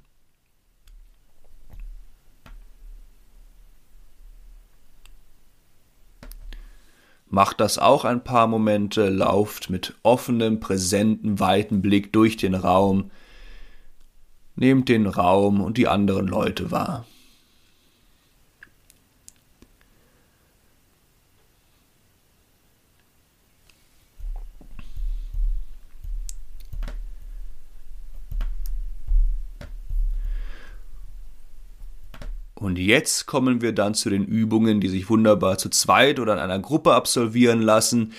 Macht 7.31 7.59
das 7.59 7.77
auch 7.77 8.05
ein 8.05 8.23
paar 8.23 8.47
Momente, 8.47 9.09
lauft 9.09 9.69
mit 9.69 9.95
offenem, 10.01 10.59
präsenten, 10.59 11.39
weiten 11.39 11.81
Blick 11.81 12.11
durch 12.11 12.37
den 12.37 12.55
Raum, 12.55 13.11
nehmt 14.55 14.89
den 14.89 15.05
Raum 15.05 15.61
und 15.61 15.77
die 15.77 15.87
anderen 15.87 16.27
Leute 16.27 16.71
wahr. 16.71 17.05
Und 32.69 32.77
jetzt 32.77 33.25
kommen 33.25 33.63
wir 33.63 33.71
dann 33.71 33.95
zu 33.95 34.11
den 34.11 34.25
Übungen, 34.25 34.79
die 34.79 34.89
sich 34.89 35.09
wunderbar 35.09 35.57
zu 35.57 35.69
zweit 35.69 36.19
oder 36.19 36.33
in 36.33 36.39
einer 36.39 36.59
Gruppe 36.59 36.93
absolvieren 36.93 37.63
lassen. 37.63 38.13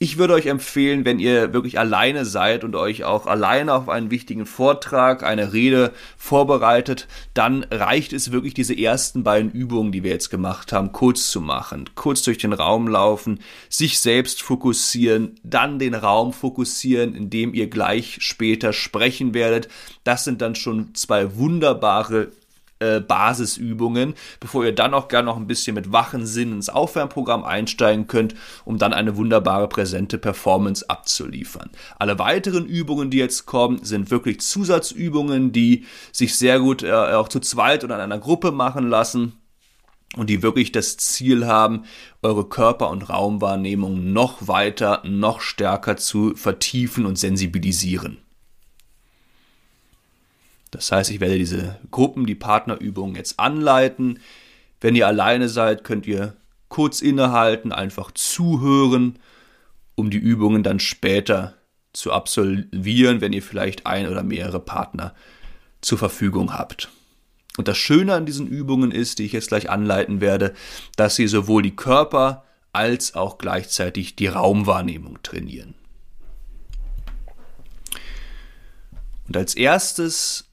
Ich 0.00 0.18
würde 0.18 0.34
euch 0.34 0.46
empfehlen, 0.46 1.04
wenn 1.04 1.20
ihr 1.20 1.52
wirklich 1.52 1.78
alleine 1.78 2.24
seid 2.24 2.64
und 2.64 2.74
euch 2.74 3.04
auch 3.04 3.28
alleine 3.28 3.72
auf 3.72 3.88
einen 3.88 4.10
wichtigen 4.10 4.46
Vortrag, 4.46 5.22
eine 5.22 5.52
Rede 5.52 5.92
vorbereitet, 6.16 7.06
dann 7.34 7.62
reicht 7.70 8.12
es 8.12 8.32
wirklich, 8.32 8.52
diese 8.52 8.76
ersten 8.76 9.22
beiden 9.22 9.52
Übungen, 9.52 9.92
die 9.92 10.02
wir 10.02 10.10
jetzt 10.10 10.28
gemacht 10.28 10.72
haben, 10.72 10.90
kurz 10.90 11.30
zu 11.30 11.40
machen. 11.40 11.88
Kurz 11.94 12.22
durch 12.22 12.38
den 12.38 12.52
Raum 12.52 12.88
laufen, 12.88 13.38
sich 13.68 14.00
selbst 14.00 14.42
fokussieren, 14.42 15.36
dann 15.44 15.78
den 15.78 15.94
Raum 15.94 16.32
fokussieren, 16.32 17.14
in 17.14 17.30
dem 17.30 17.54
ihr 17.54 17.70
gleich 17.70 18.16
später 18.18 18.72
sprechen 18.72 19.34
werdet. 19.34 19.68
Das 20.02 20.24
sind 20.24 20.42
dann 20.42 20.56
schon 20.56 20.96
zwei 20.96 21.36
wunderbare 21.36 22.32
äh, 22.78 23.00
Basisübungen, 23.00 24.14
bevor 24.40 24.64
ihr 24.64 24.74
dann 24.74 24.94
auch 24.94 25.08
gerne 25.08 25.26
noch 25.26 25.36
ein 25.36 25.46
bisschen 25.46 25.74
mit 25.74 25.92
wachen 25.92 26.26
Sinn 26.26 26.52
ins 26.52 26.68
Aufwärmprogramm 26.68 27.44
einsteigen 27.44 28.06
könnt, 28.06 28.34
um 28.64 28.78
dann 28.78 28.92
eine 28.92 29.16
wunderbare 29.16 29.68
präsente 29.68 30.18
Performance 30.18 30.88
abzuliefern. 30.88 31.70
Alle 31.98 32.18
weiteren 32.18 32.66
Übungen, 32.66 33.10
die 33.10 33.18
jetzt 33.18 33.46
kommen, 33.46 33.84
sind 33.84 34.10
wirklich 34.10 34.40
Zusatzübungen, 34.40 35.52
die 35.52 35.84
sich 36.12 36.36
sehr 36.36 36.60
gut 36.60 36.82
äh, 36.82 36.92
auch 36.92 37.28
zu 37.28 37.40
zweit 37.40 37.84
oder 37.84 37.94
in 37.96 38.00
einer 38.00 38.18
Gruppe 38.18 38.52
machen 38.52 38.88
lassen 38.88 39.34
und 40.16 40.30
die 40.30 40.42
wirklich 40.42 40.72
das 40.72 40.96
Ziel 40.96 41.46
haben, 41.46 41.84
eure 42.22 42.48
Körper- 42.48 42.90
und 42.90 43.08
Raumwahrnehmung 43.08 44.12
noch 44.12 44.48
weiter, 44.48 45.02
noch 45.04 45.40
stärker 45.40 45.96
zu 45.96 46.34
vertiefen 46.34 47.06
und 47.06 47.18
sensibilisieren. 47.18 48.23
Das 50.74 50.90
heißt, 50.90 51.10
ich 51.10 51.20
werde 51.20 51.38
diese 51.38 51.78
Gruppen, 51.92 52.26
die 52.26 52.34
Partnerübungen 52.34 53.14
jetzt 53.14 53.38
anleiten. 53.38 54.18
Wenn 54.80 54.96
ihr 54.96 55.06
alleine 55.06 55.48
seid, 55.48 55.84
könnt 55.84 56.06
ihr 56.06 56.36
kurz 56.68 57.00
innehalten, 57.00 57.70
einfach 57.70 58.10
zuhören, 58.10 59.20
um 59.94 60.10
die 60.10 60.18
Übungen 60.18 60.64
dann 60.64 60.80
später 60.80 61.54
zu 61.92 62.12
absolvieren, 62.12 63.20
wenn 63.20 63.32
ihr 63.32 63.42
vielleicht 63.42 63.86
ein 63.86 64.08
oder 64.08 64.24
mehrere 64.24 64.58
Partner 64.58 65.14
zur 65.80 65.98
Verfügung 65.98 66.52
habt. 66.52 66.90
Und 67.56 67.68
das 67.68 67.78
Schöne 67.78 68.14
an 68.14 68.26
diesen 68.26 68.48
Übungen 68.48 68.90
ist, 68.90 69.20
die 69.20 69.26
ich 69.26 69.32
jetzt 69.32 69.48
gleich 69.48 69.70
anleiten 69.70 70.20
werde, 70.20 70.54
dass 70.96 71.14
sie 71.14 71.28
sowohl 71.28 71.62
die 71.62 71.76
Körper 71.76 72.44
als 72.72 73.14
auch 73.14 73.38
gleichzeitig 73.38 74.16
die 74.16 74.26
Raumwahrnehmung 74.26 75.22
trainieren. 75.22 75.74
Und 79.28 79.36
als 79.36 79.54
erstes 79.54 80.50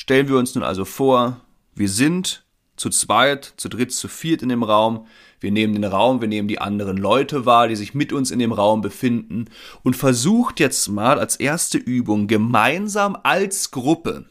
Stellen 0.00 0.28
wir 0.28 0.36
uns 0.36 0.54
nun 0.54 0.62
also 0.62 0.84
vor, 0.84 1.40
wir 1.74 1.88
sind 1.88 2.44
zu 2.76 2.88
zweit, 2.88 3.54
zu 3.56 3.68
dritt, 3.68 3.92
zu 3.92 4.06
viert 4.06 4.42
in 4.42 4.48
dem 4.48 4.62
Raum. 4.62 5.08
Wir 5.40 5.50
nehmen 5.50 5.74
den 5.74 5.82
Raum, 5.82 6.20
wir 6.20 6.28
nehmen 6.28 6.46
die 6.46 6.60
anderen 6.60 6.96
Leute 6.96 7.46
wahr, 7.46 7.66
die 7.66 7.74
sich 7.74 7.94
mit 7.94 8.12
uns 8.12 8.30
in 8.30 8.38
dem 8.38 8.52
Raum 8.52 8.80
befinden 8.80 9.46
und 9.82 9.96
versucht 9.96 10.60
jetzt 10.60 10.86
mal 10.86 11.18
als 11.18 11.34
erste 11.34 11.78
Übung 11.78 12.28
gemeinsam 12.28 13.18
als 13.24 13.72
Gruppe, 13.72 14.26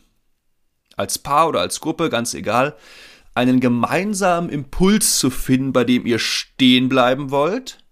als 0.95 1.19
Paar 1.19 1.49
oder 1.49 1.59
als 1.59 1.81
Gruppe, 1.81 2.09
ganz 2.09 2.33
egal, 2.33 2.77
einen 3.35 3.59
gemeinsamen 3.59 4.47
Impuls 4.47 5.19
zu 5.19 5.29
finden, 5.29 5.73
bei 5.73 5.83
dem 5.83 6.05
ihr 6.05 6.19
stehen 6.19 6.87
bleiben 6.87 7.29
wollt, 7.29 7.83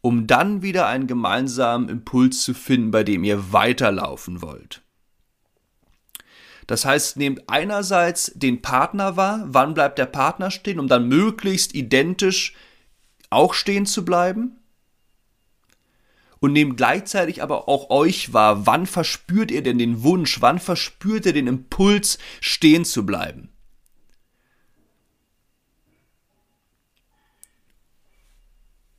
um 0.00 0.26
dann 0.26 0.60
wieder 0.60 0.88
einen 0.88 1.06
gemeinsamen 1.06 1.88
Impuls 1.88 2.42
zu 2.42 2.52
finden, 2.52 2.90
bei 2.90 3.04
dem 3.04 3.22
ihr 3.22 3.52
weiterlaufen 3.52 4.42
wollt. 4.42 4.82
Das 6.66 6.84
heißt, 6.84 7.16
nehmt 7.16 7.48
einerseits 7.48 8.32
den 8.34 8.62
Partner 8.62 9.16
wahr, 9.16 9.44
wann 9.46 9.74
bleibt 9.74 9.98
der 9.98 10.06
Partner 10.06 10.50
stehen, 10.50 10.78
um 10.78 10.88
dann 10.88 11.08
möglichst 11.08 11.74
identisch 11.74 12.54
auch 13.30 13.54
stehen 13.54 13.86
zu 13.86 14.04
bleiben. 14.04 14.58
Und 16.38 16.52
nehmt 16.52 16.76
gleichzeitig 16.76 17.42
aber 17.42 17.68
auch 17.68 17.90
euch 17.90 18.32
wahr, 18.32 18.66
wann 18.66 18.86
verspürt 18.86 19.50
ihr 19.50 19.62
denn 19.62 19.78
den 19.78 20.02
Wunsch, 20.02 20.40
wann 20.40 20.58
verspürt 20.58 21.26
ihr 21.26 21.32
den 21.32 21.46
Impuls, 21.46 22.18
stehen 22.40 22.84
zu 22.84 23.06
bleiben. 23.06 23.48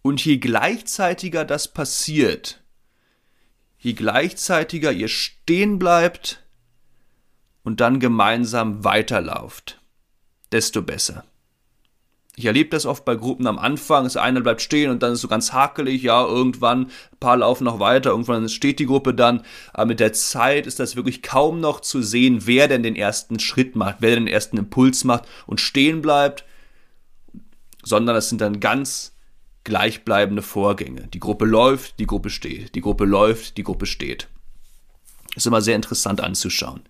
Und 0.02 0.24
je 0.24 0.38
gleichzeitiger 0.38 1.46
das 1.46 1.70
passiert, 1.70 2.62
je 3.78 3.94
gleichzeitiger 3.94 4.92
ihr 4.92 5.08
stehen 5.08 5.80
bleibt, 5.80 6.43
und 7.64 7.82
dann 7.82 8.00
gemeinsam 8.00 8.84
weiterlauft, 8.84 9.80
desto 10.52 10.82
besser. 10.82 11.24
Ich 12.36 12.46
erlebe 12.46 12.72
das 12.72 12.88
oft 12.88 13.06
bei 13.06 13.16
Gruppen 13.16 13.46
am 13.46 13.60
Anfang, 13.60 14.08
ist 14.08 14.18
einer 14.18 14.42
bleibt 14.42 14.62
stehen 14.62 14.90
und 14.90 15.04
dann 15.04 15.14
ist 15.14 15.22
so 15.22 15.28
ganz 15.28 15.54
hakelig, 15.54 16.02
ja, 16.02 16.26
irgendwann, 16.26 16.86
ein 16.86 17.20
paar 17.20 17.38
laufen 17.38 17.64
noch 17.64 17.80
weiter, 17.80 18.10
irgendwann 18.10 18.50
steht 18.50 18.80
die 18.80 18.88
Gruppe 18.88 19.14
dann, 19.14 19.44
aber 19.72 19.86
mit 19.86 20.00
der 20.00 20.14
Zeit 20.14 20.66
ist 20.66 20.80
das 20.80 20.96
wirklich 20.96 21.22
kaum 21.22 21.60
noch 21.60 21.80
zu 21.80 22.02
sehen, 22.02 22.48
wer 22.48 22.68
denn 22.68 22.82
den 22.82 22.96
ersten 22.96 23.40
Schritt 23.40 23.76
macht, 23.76 23.98
wer 24.00 24.16
den 24.16 24.28
ersten 24.28 24.58
Impuls 24.58 25.04
macht 25.04 25.26
und 25.46 25.62
stehen 25.62 26.02
bleibt, 26.02 26.44
sondern 27.84 28.16
das 28.16 28.30
sind 28.30 28.42
dann 28.42 28.60
ganz 28.60 29.14
gleichbleibende 29.64 30.42
Vorgänge. 30.42 31.08
Die 31.14 31.20
Gruppe 31.20 31.46
läuft, 31.46 32.00
die 32.00 32.08
Gruppe 32.08 32.32
steht, 32.32 32.74
die 32.74 32.82
Gruppe 32.82 33.06
läuft, 33.06 33.58
die 33.58 33.64
Gruppe 33.64 33.86
steht. 33.86 34.28
Ist 35.36 35.46
immer 35.46 35.62
sehr 35.62 35.76
interessant 35.76 36.20
anzuschauen. 36.20 36.82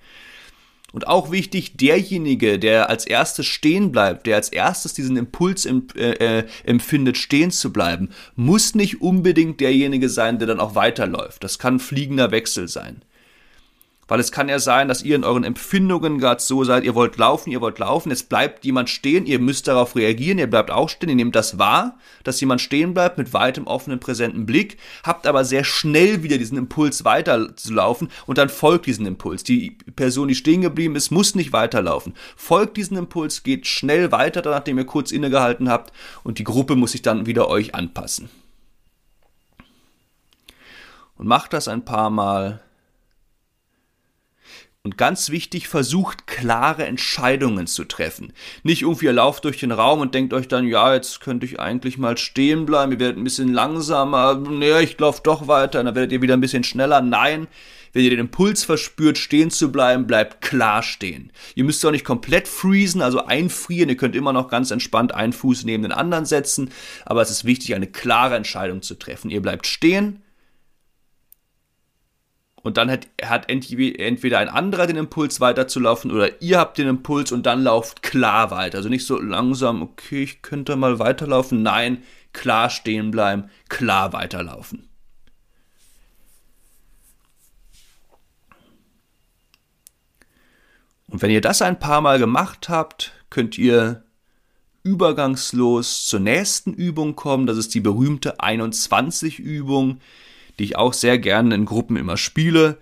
Und 0.93 1.07
auch 1.07 1.31
wichtig, 1.31 1.75
derjenige, 1.75 2.59
der 2.59 2.87
als 2.87 3.07
erstes 3.07 3.47
stehen 3.47 3.91
bleibt, 3.91 4.27
der 4.27 4.35
als 4.35 4.49
erstes 4.49 4.93
diesen 4.93 5.17
Impuls 5.17 5.65
äh, 5.65 5.71
äh, 5.95 6.43
empfindet, 6.65 7.17
stehen 7.17 7.49
zu 7.49 7.73
bleiben, 7.73 8.09
muss 8.35 8.75
nicht 8.75 9.01
unbedingt 9.01 9.59
derjenige 9.59 10.07
sein, 10.07 10.37
der 10.37 10.47
dann 10.47 10.59
auch 10.59 10.75
weiterläuft. 10.75 11.43
Das 11.43 11.57
kann 11.57 11.79
fliegender 11.79 12.29
Wechsel 12.29 12.67
sein. 12.67 13.01
Weil 14.07 14.19
es 14.19 14.31
kann 14.31 14.49
ja 14.49 14.59
sein, 14.59 14.87
dass 14.87 15.03
ihr 15.03 15.15
in 15.15 15.23
euren 15.23 15.43
Empfindungen 15.43 16.19
gerade 16.19 16.41
so 16.41 16.63
seid, 16.63 16.83
ihr 16.83 16.95
wollt 16.95 17.17
laufen, 17.17 17.51
ihr 17.51 17.61
wollt 17.61 17.79
laufen, 17.79 18.09
jetzt 18.09 18.29
bleibt 18.29 18.65
jemand 18.65 18.89
stehen, 18.89 19.25
ihr 19.25 19.39
müsst 19.39 19.67
darauf 19.67 19.95
reagieren, 19.95 20.39
ihr 20.39 20.49
bleibt 20.49 20.71
auch 20.71 20.89
stehen, 20.89 21.09
ihr 21.09 21.15
nehmt 21.15 21.35
das 21.35 21.57
wahr, 21.57 21.97
dass 22.23 22.41
jemand 22.41 22.61
stehen 22.61 22.93
bleibt 22.93 23.17
mit 23.17 23.33
weitem, 23.33 23.65
offenen, 23.67 23.99
präsenten 23.99 24.45
Blick, 24.45 24.77
habt 25.03 25.25
aber 25.25 25.45
sehr 25.45 25.63
schnell 25.63 26.23
wieder 26.23 26.37
diesen 26.37 26.57
Impuls 26.57 27.05
weiterzulaufen 27.05 28.09
und 28.25 28.37
dann 28.37 28.49
folgt 28.49 28.85
diesen 28.85 29.05
Impuls. 29.05 29.43
Die 29.43 29.77
Person, 29.95 30.27
die 30.27 30.35
stehen 30.35 30.61
geblieben 30.61 30.95
ist, 30.95 31.11
muss 31.11 31.35
nicht 31.35 31.53
weiterlaufen. 31.53 32.13
Folgt 32.35 32.77
diesen 32.77 32.97
Impuls, 32.97 33.43
geht 33.43 33.67
schnell 33.67 34.11
weiter, 34.11 34.41
nachdem 34.43 34.77
ihr 34.77 34.85
kurz 34.85 35.11
innegehalten 35.11 35.69
habt 35.69 35.93
und 36.23 36.39
die 36.39 36.43
Gruppe 36.43 36.75
muss 36.75 36.91
sich 36.91 37.01
dann 37.01 37.25
wieder 37.25 37.47
euch 37.47 37.73
anpassen. 37.75 38.29
Und 41.15 41.27
macht 41.27 41.53
das 41.53 41.67
ein 41.67 41.85
paar 41.85 42.09
Mal 42.09 42.62
und 44.85 44.97
ganz 44.97 45.29
wichtig, 45.29 45.69
versucht 45.69 46.27
klare 46.27 46.85
Entscheidungen 46.85 47.67
zu 47.67 47.85
treffen. 47.85 48.33
Nicht 48.63 48.81
irgendwie 48.81 49.05
ihr 49.05 49.13
lauft 49.13 49.45
durch 49.45 49.57
den 49.57 49.71
Raum 49.71 50.01
und 50.01 50.13
denkt 50.13 50.33
euch 50.33 50.49
dann, 50.49 50.67
ja, 50.67 50.93
jetzt 50.93 51.21
könnte 51.21 51.45
ich 51.45 51.57
eigentlich 51.57 51.97
mal 51.97 52.17
stehen 52.17 52.65
bleiben, 52.65 52.91
ihr 52.91 52.99
werdet 52.99 53.17
ein 53.17 53.23
bisschen 53.23 53.53
langsamer, 53.53 54.35
naja, 54.35 54.81
ich 54.81 54.99
laufe 54.99 55.21
doch 55.23 55.47
weiter, 55.47 55.81
dann 55.81 55.95
werdet 55.95 56.11
ihr 56.11 56.21
wieder 56.21 56.33
ein 56.33 56.41
bisschen 56.41 56.65
schneller. 56.65 56.99
Nein, 56.99 57.47
wenn 57.93 58.03
ihr 58.03 58.09
den 58.09 58.19
Impuls 58.19 58.65
verspürt, 58.65 59.17
stehen 59.17 59.51
zu 59.51 59.71
bleiben, 59.71 60.05
bleibt 60.05 60.41
klar 60.41 60.83
stehen. 60.83 61.31
Ihr 61.55 61.63
müsst 61.63 61.85
auch 61.85 61.91
nicht 61.91 62.03
komplett 62.03 62.49
freezen, 62.49 63.01
also 63.01 63.23
einfrieren, 63.23 63.87
ihr 63.87 63.95
könnt 63.95 64.17
immer 64.17 64.33
noch 64.33 64.49
ganz 64.49 64.69
entspannt 64.69 65.13
einen 65.13 65.31
Fuß 65.31 65.63
neben 65.63 65.83
den 65.83 65.93
anderen 65.93 66.25
setzen, 66.25 66.71
aber 67.05 67.21
es 67.21 67.31
ist 67.31 67.45
wichtig, 67.45 67.73
eine 67.73 67.87
klare 67.87 68.35
Entscheidung 68.35 68.81
zu 68.81 68.95
treffen. 68.95 69.29
Ihr 69.29 69.41
bleibt 69.41 69.65
stehen, 69.65 70.22
und 72.63 72.77
dann 72.77 72.89
hat, 72.89 73.07
hat 73.21 73.49
entweder 73.49 74.39
ein 74.39 74.47
anderer 74.47 74.87
den 74.87 74.95
Impuls 74.95 75.41
weiterzulaufen 75.41 76.11
oder 76.11 76.41
ihr 76.41 76.57
habt 76.57 76.77
den 76.77 76.87
Impuls 76.87 77.33
und 77.33 77.45
dann 77.45 77.61
lauft 77.61 78.01
klar 78.01 78.51
weiter. 78.51 78.77
Also 78.77 78.89
nicht 78.89 79.05
so 79.05 79.19
langsam, 79.19 79.81
okay, 79.81 80.23
ich 80.23 80.41
könnte 80.41 80.77
mal 80.77 80.97
weiterlaufen. 80.97 81.61
Nein, 81.61 82.03
klar 82.31 82.69
stehen 82.69 83.11
bleiben, 83.11 83.49
klar 83.67 84.13
weiterlaufen. 84.13 84.87
Und 91.07 91.21
wenn 91.21 91.31
ihr 91.31 91.41
das 91.41 91.61
ein 91.61 91.79
paar 91.79 91.99
Mal 91.99 92.17
gemacht 92.17 92.69
habt, 92.69 93.11
könnt 93.29 93.57
ihr 93.57 94.03
übergangslos 94.83 96.07
zur 96.07 96.21
nächsten 96.21 96.73
Übung 96.73 97.15
kommen. 97.15 97.45
Das 97.45 97.57
ist 97.57 97.73
die 97.75 97.81
berühmte 97.81 98.39
21 98.39 99.37
Übung 99.39 99.99
die 100.59 100.65
ich 100.65 100.75
auch 100.75 100.93
sehr 100.93 101.17
gerne 101.17 101.55
in 101.55 101.65
Gruppen 101.65 101.97
immer 101.97 102.17
spiele. 102.17 102.77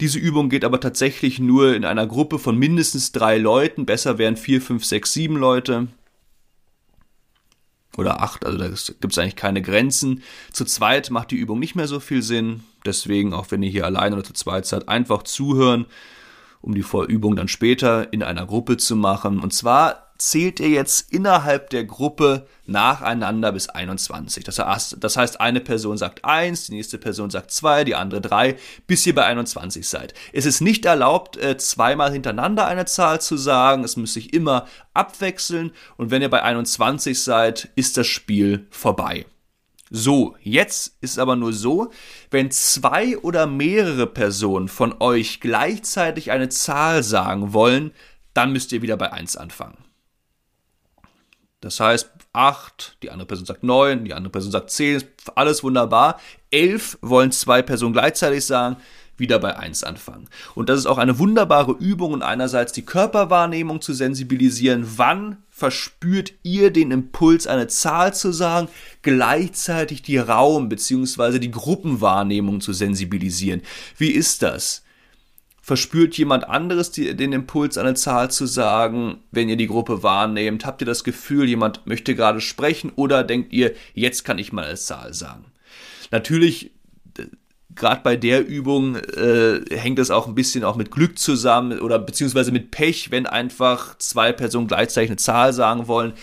Diese 0.00 0.18
Übung 0.18 0.48
geht 0.48 0.64
aber 0.64 0.80
tatsächlich 0.80 1.38
nur 1.38 1.74
in 1.74 1.84
einer 1.84 2.06
Gruppe 2.06 2.38
von 2.38 2.56
mindestens 2.56 3.12
drei 3.12 3.36
Leuten. 3.36 3.84
Besser 3.84 4.16
wären 4.16 4.36
vier, 4.36 4.62
fünf, 4.62 4.84
sechs, 4.84 5.12
sieben 5.12 5.36
Leute. 5.36 5.88
Oder 7.98 8.22
acht, 8.22 8.46
also 8.46 8.56
da 8.56 8.68
gibt 8.68 9.12
es 9.12 9.18
eigentlich 9.18 9.36
keine 9.36 9.60
Grenzen. 9.60 10.22
Zu 10.52 10.64
zweit 10.64 11.10
macht 11.10 11.32
die 11.32 11.36
Übung 11.36 11.58
nicht 11.58 11.74
mehr 11.74 11.88
so 11.88 12.00
viel 12.00 12.22
Sinn. 12.22 12.62
Deswegen, 12.86 13.34
auch 13.34 13.50
wenn 13.50 13.62
ihr 13.62 13.70
hier 13.70 13.84
allein 13.84 14.14
oder 14.14 14.24
zu 14.24 14.32
zweit 14.32 14.64
seid, 14.64 14.88
einfach 14.88 15.22
zuhören, 15.24 15.86
um 16.62 16.74
die 16.74 16.82
Vorübung 16.82 17.36
dann 17.36 17.48
später 17.48 18.10
in 18.12 18.22
einer 18.22 18.46
Gruppe 18.46 18.78
zu 18.78 18.96
machen. 18.96 19.40
Und 19.40 19.52
zwar 19.52 20.09
zählt 20.20 20.60
ihr 20.60 20.68
jetzt 20.68 21.12
innerhalb 21.12 21.70
der 21.70 21.84
Gruppe 21.84 22.46
nacheinander 22.66 23.52
bis 23.52 23.68
21. 23.68 24.44
Das 24.44 24.58
heißt, 25.16 25.40
eine 25.40 25.60
Person 25.60 25.96
sagt 25.96 26.24
1, 26.24 26.66
die 26.66 26.74
nächste 26.74 26.98
Person 26.98 27.30
sagt 27.30 27.50
2, 27.50 27.84
die 27.84 27.94
andere 27.94 28.20
3, 28.20 28.56
bis 28.86 29.06
ihr 29.06 29.14
bei 29.14 29.24
21 29.24 29.88
seid. 29.88 30.14
Es 30.32 30.46
ist 30.46 30.60
nicht 30.60 30.84
erlaubt, 30.84 31.36
äh, 31.38 31.56
zweimal 31.56 32.12
hintereinander 32.12 32.66
eine 32.66 32.84
Zahl 32.84 33.20
zu 33.20 33.36
sagen. 33.36 33.82
Es 33.82 33.96
muss 33.96 34.12
sich 34.12 34.34
immer 34.34 34.66
abwechseln. 34.92 35.72
Und 35.96 36.10
wenn 36.10 36.22
ihr 36.22 36.30
bei 36.30 36.42
21 36.42 37.22
seid, 37.22 37.70
ist 37.74 37.96
das 37.96 38.06
Spiel 38.06 38.66
vorbei. 38.70 39.26
So, 39.90 40.36
jetzt 40.40 40.96
ist 41.00 41.18
aber 41.18 41.34
nur 41.34 41.52
so, 41.52 41.90
wenn 42.30 42.52
zwei 42.52 43.18
oder 43.18 43.46
mehrere 43.46 44.06
Personen 44.06 44.68
von 44.68 44.94
euch 45.00 45.40
gleichzeitig 45.40 46.30
eine 46.30 46.48
Zahl 46.48 47.02
sagen 47.02 47.52
wollen, 47.52 47.90
dann 48.32 48.52
müsst 48.52 48.70
ihr 48.70 48.82
wieder 48.82 48.96
bei 48.96 49.12
1 49.12 49.36
anfangen. 49.36 49.89
Das 51.60 51.78
heißt, 51.78 52.10
8, 52.32 52.96
die 53.02 53.10
andere 53.10 53.26
Person 53.26 53.46
sagt 53.46 53.62
9, 53.62 54.04
die 54.04 54.14
andere 54.14 54.32
Person 54.32 54.52
sagt 54.52 54.70
10, 54.70 55.02
alles 55.34 55.62
wunderbar. 55.62 56.18
11 56.50 56.98
wollen 57.02 57.32
zwei 57.32 57.60
Personen 57.60 57.92
gleichzeitig 57.92 58.46
sagen, 58.46 58.76
wieder 59.18 59.38
bei 59.38 59.56
1 59.56 59.84
anfangen. 59.84 60.28
Und 60.54 60.70
das 60.70 60.78
ist 60.78 60.86
auch 60.86 60.96
eine 60.96 61.18
wunderbare 61.18 61.72
Übung 61.72 62.14
und 62.14 62.22
einerseits 62.22 62.72
die 62.72 62.86
Körperwahrnehmung 62.86 63.82
zu 63.82 63.92
sensibilisieren, 63.92 64.86
wann 64.96 65.36
verspürt 65.50 66.32
ihr 66.42 66.72
den 66.72 66.90
Impuls, 66.90 67.46
eine 67.46 67.68
Zahl 67.68 68.14
zu 68.14 68.32
sagen, 68.32 68.68
gleichzeitig 69.02 70.00
die 70.00 70.16
Raum- 70.16 70.70
bzw. 70.70 71.38
die 71.38 71.50
Gruppenwahrnehmung 71.50 72.62
zu 72.62 72.72
sensibilisieren. 72.72 73.60
Wie 73.98 74.10
ist 74.10 74.42
das? 74.42 74.82
Verspürt 75.70 76.18
jemand 76.18 76.48
anderes 76.48 76.90
die, 76.90 77.14
den 77.14 77.32
Impuls, 77.32 77.78
eine 77.78 77.94
Zahl 77.94 78.28
zu 78.28 78.46
sagen, 78.46 79.18
wenn 79.30 79.48
ihr 79.48 79.54
die 79.54 79.68
Gruppe 79.68 80.02
wahrnehmt? 80.02 80.66
Habt 80.66 80.82
ihr 80.82 80.84
das 80.84 81.04
Gefühl, 81.04 81.48
jemand 81.48 81.86
möchte 81.86 82.16
gerade 82.16 82.40
sprechen 82.40 82.90
oder 82.96 83.22
denkt 83.22 83.52
ihr, 83.52 83.74
jetzt 83.94 84.24
kann 84.24 84.38
ich 84.38 84.52
mal 84.52 84.64
eine 84.64 84.74
Zahl 84.74 85.14
sagen? 85.14 85.44
Natürlich, 86.10 86.72
gerade 87.72 88.00
bei 88.02 88.16
der 88.16 88.44
Übung 88.44 88.96
äh, 88.96 89.60
hängt 89.70 90.00
es 90.00 90.10
auch 90.10 90.26
ein 90.26 90.34
bisschen 90.34 90.64
auch 90.64 90.74
mit 90.74 90.90
Glück 90.90 91.20
zusammen 91.20 91.78
oder 91.78 92.00
beziehungsweise 92.00 92.50
mit 92.50 92.72
Pech, 92.72 93.12
wenn 93.12 93.26
einfach 93.26 93.96
zwei 93.98 94.32
Personen 94.32 94.66
gleichzeitig 94.66 95.10
eine 95.10 95.18
Zahl 95.18 95.52
sagen 95.52 95.86
wollen, 95.86 96.14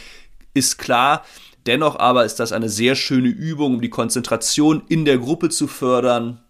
ist 0.53 0.77
klar. 0.77 1.23
Dennoch 1.67 1.97
aber 1.97 2.25
ist 2.25 2.41
das 2.41 2.51
eine 2.51 2.67
sehr 2.67 2.95
schöne 2.95 3.29
Übung, 3.29 3.75
um 3.75 3.81
die 3.81 3.89
Konzentration 3.89 4.83
in 4.89 5.05
der 5.05 5.19
Gruppe 5.19 5.47
zu 5.47 5.67
fördern 5.67 6.41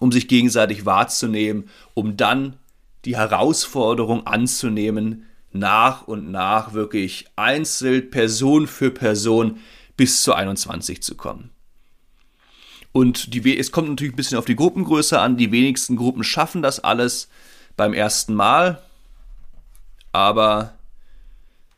um 0.00 0.10
sich 0.10 0.26
gegenseitig 0.26 0.84
wahrzunehmen, 0.84 1.68
um 1.94 2.16
dann 2.16 2.56
die 3.04 3.16
Herausforderung 3.16 4.26
anzunehmen, 4.26 5.26
nach 5.52 6.06
und 6.06 6.30
nach 6.30 6.72
wirklich 6.72 7.26
einzeln, 7.36 8.10
Person 8.10 8.66
für 8.66 8.90
Person 8.90 9.58
bis 9.96 10.22
zu 10.22 10.32
21 10.32 11.02
zu 11.02 11.16
kommen. 11.16 11.50
Und 12.92 13.34
die, 13.34 13.58
es 13.58 13.70
kommt 13.70 13.88
natürlich 13.88 14.14
ein 14.14 14.16
bisschen 14.16 14.38
auf 14.38 14.44
die 14.44 14.56
Gruppengröße 14.56 15.18
an. 15.20 15.36
Die 15.36 15.52
wenigsten 15.52 15.96
Gruppen 15.96 16.24
schaffen 16.24 16.62
das 16.62 16.80
alles 16.80 17.28
beim 17.76 17.92
ersten 17.92 18.34
Mal. 18.34 18.82
Aber 20.12 20.74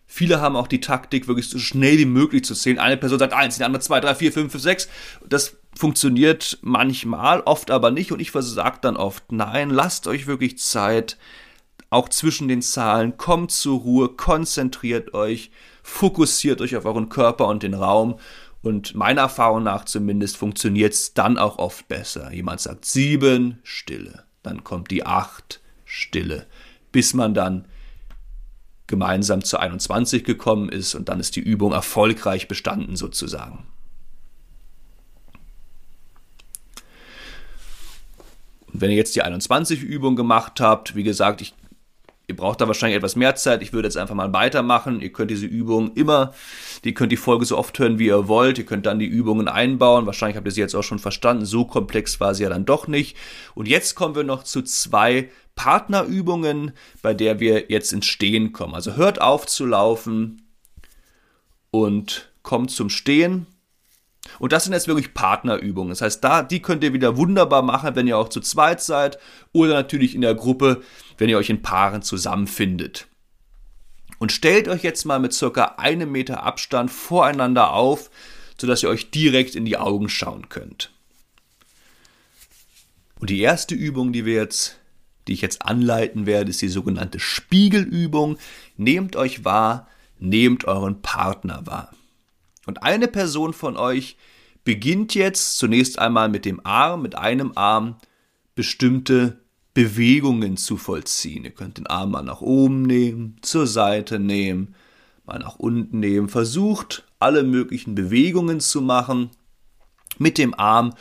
viele 0.07 0.41
haben 0.41 0.57
auch 0.57 0.69
die 0.69 0.81
Taktik, 0.81 1.29
wirklich 1.29 1.51
so 1.51 1.59
schnell 1.59 1.99
wie 1.99 2.07
möglich 2.07 2.45
zu 2.45 2.55
zählen. 2.55 2.79
Eine 2.79 2.97
Person 2.97 3.19
sagt 3.19 3.35
eins, 3.35 3.59
die 3.59 3.65
andere 3.65 3.83
zwei, 3.83 4.01
drei, 4.01 4.15
vier, 4.15 4.33
fünf, 4.33 4.59
sechs. 4.59 4.89
Das 5.29 5.57
funktioniert 5.75 6.59
manchmal, 6.63 7.41
oft 7.41 7.71
aber 7.71 7.91
nicht 7.91 8.13
und 8.13 8.21
ich 8.21 8.31
versage 8.31 8.79
dann 8.83 8.97
oft, 8.97 9.33
nein, 9.33 9.71
lasst 9.71 10.07
euch 10.07 10.27
wirklich 10.27 10.59
Zeit, 10.59 11.17
auch 11.91 12.09
zwischen 12.09 12.49
den 12.49 12.63
Zahlen, 12.63 13.17
kommt 13.17 13.51
zur 13.51 13.81
Ruhe, 13.81 14.09
konzentriert 14.09 15.15
euch, 15.15 15.51
fokussiert 15.83 16.61
euch 16.61 16.77
auf 16.77 16.85
euren 16.85 17.09
Körper 17.09 17.49
und 17.49 17.63
den 17.63 17.75
Raum 17.75 18.19
und 18.63 18.95
meiner 18.95 19.23
Erfahrung 19.23 19.65
nach 19.65 19.85
zumindest 19.85 20.37
funktioniert 20.37 20.93
es 20.93 21.15
dann 21.15 21.37
auch 21.37 21.59
oft 21.59 21.89
besser. 21.89 22.33
Jemand 22.33 22.61
sagt 22.61 22.85
sieben, 22.85 23.59
Stille, 23.63 24.25
dann 24.43 24.65
kommt 24.65 24.91
die 24.91 25.05
acht, 25.05 25.61
Stille, 25.85 26.47
bis 26.93 27.13
man 27.13 27.35
dann 27.35 27.67
gemeinsam 28.87 29.43
zu 29.43 29.59
21 29.59 30.25
gekommen 30.25 30.69
ist 30.69 30.95
und 30.95 31.09
dann 31.09 31.19
ist 31.19 31.37
die 31.37 31.41
Übung 31.41 31.73
erfolgreich 31.73 32.47
bestanden 32.49 32.97
sozusagen. 32.97 33.67
Und 38.73 38.81
wenn 38.81 38.91
ihr 38.91 38.97
jetzt 38.97 39.15
die 39.15 39.23
21 39.23 39.83
Übung 39.83 40.17
gemacht 40.17 40.61
habt, 40.61 40.97
wie 40.97 41.03
gesagt, 41.03 41.41
ich, 41.41 41.55
ihr 42.27 42.37
braucht 42.37 42.61
da 42.61 42.67
wahrscheinlich 42.67 42.97
etwas 42.97 43.17
mehr 43.17 43.35
Zeit. 43.35 43.63
Ich 43.63 43.73
würde 43.73 43.89
jetzt 43.89 43.97
einfach 43.97 44.15
mal 44.15 44.33
weitermachen. 44.33 45.01
Ihr 45.01 45.13
könnt 45.13 45.31
diese 45.31 45.47
Übung 45.47 45.93
immer, 45.95 46.33
ihr 46.83 46.95
könnt 46.95 47.13
die 47.13 47.17
Folge 47.17 47.45
so 47.45 47.59
oft 47.59 47.79
hören, 47.79 47.99
wie 47.99 48.07
ihr 48.07 48.29
wollt. 48.29 48.59
Ihr 48.59 48.65
könnt 48.65 48.87
dann 48.87 48.99
die 48.99 49.07
Übungen 49.07 49.49
einbauen. 49.49 50.07
Wahrscheinlich 50.07 50.37
habt 50.37 50.47
ihr 50.47 50.53
sie 50.53 50.61
jetzt 50.61 50.75
auch 50.75 50.83
schon 50.83 50.99
verstanden. 50.99 51.45
So 51.45 51.65
komplex 51.65 52.21
war 52.21 52.35
sie 52.35 52.45
ja 52.45 52.49
dann 52.49 52.65
doch 52.65 52.87
nicht. 52.87 53.17
Und 53.55 53.69
jetzt 53.69 53.95
kommen 53.95 54.15
wir 54.15 54.25
noch 54.25 54.45
zu 54.45 54.63
zwei 54.63 55.29
Partnerübungen, 55.55 56.73
bei 57.03 57.13
der 57.13 57.41
wir 57.41 57.71
jetzt 57.71 57.93
ins 57.93 58.07
Stehen 58.07 58.53
kommen. 58.53 58.75
Also 58.75 58.97
hört 58.97 59.21
auf 59.21 59.47
zu 59.47 59.67
laufen 59.67 60.43
und 61.71 62.33
kommt 62.43 62.71
zum 62.71 62.89
Stehen 62.89 63.47
und 64.39 64.53
das 64.53 64.65
sind 64.65 64.73
jetzt 64.73 64.89
wirklich 64.89 65.15
Partnerübungen. 65.15 65.91
Das 65.91 66.01
heißt, 66.01 66.23
da, 66.23 66.43
die 66.43 66.63
könnt 66.63 66.85
ihr 66.85 66.93
wieder 66.93 67.17
wunderbar 67.17 67.63
machen, 67.63 67.95
wenn 67.97 68.07
ihr 68.07 68.19
auch 68.19 68.29
zu 68.29 68.41
zweit 68.41 68.81
seid 68.81 69.19
oder 69.53 69.75
natürlich 69.75 70.15
in 70.15 70.21
der 70.21 70.35
Gruppe, 70.35 70.83
wenn 71.19 71.29
ihr 71.29 71.39
euch 71.39 71.51
in 71.51 71.63
Paaren 71.63 72.03
zusammenfindet. 72.03 73.09
Und 74.19 74.31
stellt 74.31 74.69
euch 74.69 74.83
jetzt 74.85 75.05
mal 75.05 75.19
mit 75.19 75.33
circa 75.33 75.75
einem 75.79 76.13
Meter 76.13 76.45
Abstand 76.45 76.91
voreinander 76.91 77.73
auf, 77.73 78.11
sodass 78.57 78.83
ihr 78.83 78.89
euch 78.89 79.11
direkt 79.11 79.57
in 79.57 79.65
die 79.65 79.77
Augen 79.77 80.09
schauen 80.09 80.49
könnt. 80.49 80.93
Und 83.19 83.31
die 83.31 83.41
erste 83.41 83.75
Übung, 83.75 84.13
die 84.13 84.25
wir 84.25 84.35
jetzt, 84.35 84.79
die 85.27 85.33
ich 85.33 85.41
jetzt 85.41 85.63
anleiten 85.63 86.27
werde, 86.27 86.51
ist 86.51 86.63
die 86.63 86.69
sogenannte 86.69 87.19
Spiegelübung. 87.19 88.39
Nehmt 88.77 89.17
euch 89.17 89.45
wahr, 89.45 89.89
nehmt 90.19 90.65
euren 90.65 91.03
Partner 91.03 91.67
wahr. 91.67 91.93
Und 92.67 92.83
eine 92.83 93.09
Person 93.09 93.53
von 93.53 93.77
euch 93.77 94.17
beginnt 94.65 95.15
jetzt 95.15 95.59
zunächst 95.59 95.99
einmal 95.99 96.29
mit 96.29 96.45
dem 96.45 96.65
Arm, 96.65 97.03
mit 97.03 97.17
einem 97.17 97.53
Arm 97.57 97.97
bestimmte 98.55 99.41
Bewegungen 99.75 100.57
zu 100.57 100.77
vollziehen. 100.77 101.45
Ihr 101.45 101.51
könnt 101.51 101.79
den 101.79 101.87
Arm 101.87 102.13
mal 102.13 102.23
nach 102.23 102.41
oben 102.41 102.83
nehmen, 102.83 103.37
zur 103.43 103.67
Seite 103.67 104.19
nehmen, 104.19 104.75
mal 105.25 105.39
nach 105.39 105.57
unten 105.57 106.01
nehmen. 106.01 106.29
Versucht 106.29 107.05
alle 107.19 107.43
möglichen 107.43 107.95
Bewegungen 107.95 108.61
zu 108.61 108.81
machen 108.83 109.31
mit 110.19 110.39
dem 110.39 110.55
Arm 110.55 110.95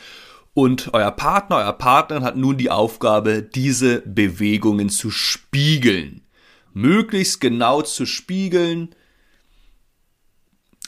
und 0.54 0.90
euer 0.92 1.10
Partner, 1.10 1.56
euer 1.56 1.72
Partnerin 1.72 2.24
hat 2.24 2.36
nun 2.36 2.58
die 2.58 2.70
Aufgabe, 2.70 3.42
diese 3.42 4.00
Bewegungen 4.02 4.90
zu 4.90 5.10
spiegeln. 5.10 6.22
Möglichst 6.74 7.40
genau 7.40 7.82
zu 7.82 8.04
spiegeln, 8.04 8.94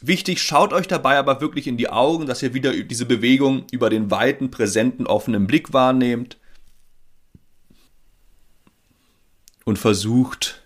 Wichtig, 0.03 0.43
schaut 0.43 0.73
euch 0.73 0.87
dabei 0.87 1.17
aber 1.19 1.41
wirklich 1.41 1.67
in 1.67 1.77
die 1.77 1.89
Augen, 1.89 2.27
dass 2.27 2.43
ihr 2.43 2.53
wieder 2.53 2.73
diese 2.73 3.07
Bewegung 3.07 3.67
über 3.71 3.91
den 3.91 4.11
weiten, 4.11 4.51
präsenten, 4.51 5.07
offenen 5.07 5.47
Blick 5.47 5.73
wahrnehmt 5.73 6.39
und 9.65 9.79
versucht, 9.79 10.63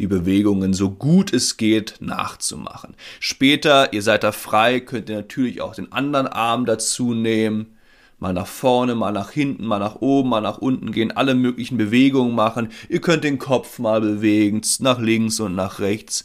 die 0.00 0.08
Bewegungen 0.08 0.74
so 0.74 0.90
gut 0.90 1.32
es 1.32 1.56
geht 1.56 1.96
nachzumachen. 2.00 2.96
Später, 3.20 3.92
ihr 3.92 4.02
seid 4.02 4.24
da 4.24 4.32
frei, 4.32 4.80
könnt 4.80 5.08
ihr 5.08 5.16
natürlich 5.16 5.60
auch 5.60 5.74
den 5.74 5.92
anderen 5.92 6.26
Arm 6.26 6.66
dazu 6.66 7.14
nehmen 7.14 7.74
mal 8.24 8.32
nach 8.32 8.46
vorne, 8.46 8.94
mal 8.94 9.12
nach 9.12 9.30
hinten, 9.30 9.66
mal 9.66 9.78
nach 9.78 9.96
oben, 9.96 10.30
mal 10.30 10.40
nach 10.40 10.56
unten 10.56 10.92
gehen, 10.92 11.12
alle 11.12 11.34
möglichen 11.34 11.76
Bewegungen 11.76 12.34
machen. 12.34 12.70
Ihr 12.88 13.02
könnt 13.02 13.22
den 13.22 13.38
Kopf 13.38 13.78
mal 13.78 14.00
bewegen, 14.00 14.62
nach 14.78 14.98
links 14.98 15.40
und 15.40 15.54
nach 15.54 15.78
rechts. 15.78 16.24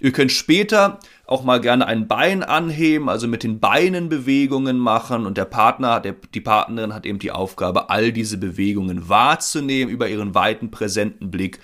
Ihr 0.00 0.12
könnt 0.12 0.32
später 0.32 1.00
auch 1.26 1.42
mal 1.42 1.60
gerne 1.60 1.86
ein 1.86 2.06
Bein 2.06 2.42
anheben, 2.42 3.08
also 3.08 3.26
mit 3.26 3.42
den 3.42 3.60
Beinen 3.60 4.08
Bewegungen 4.08 4.78
machen 4.78 5.26
und 5.26 5.38
der 5.38 5.46
Partner, 5.46 6.00
der, 6.00 6.14
die 6.34 6.40
Partnerin 6.40 6.92
hat 6.92 7.06
eben 7.06 7.18
die 7.18 7.30
Aufgabe, 7.30 7.90
all 7.90 8.12
diese 8.12 8.36
Bewegungen 8.36 9.08
wahrzunehmen 9.08 9.92
über 9.92 10.08
ihren 10.08 10.34
weiten 10.34 10.70
präsenten 10.70 11.30
Blick 11.30 11.60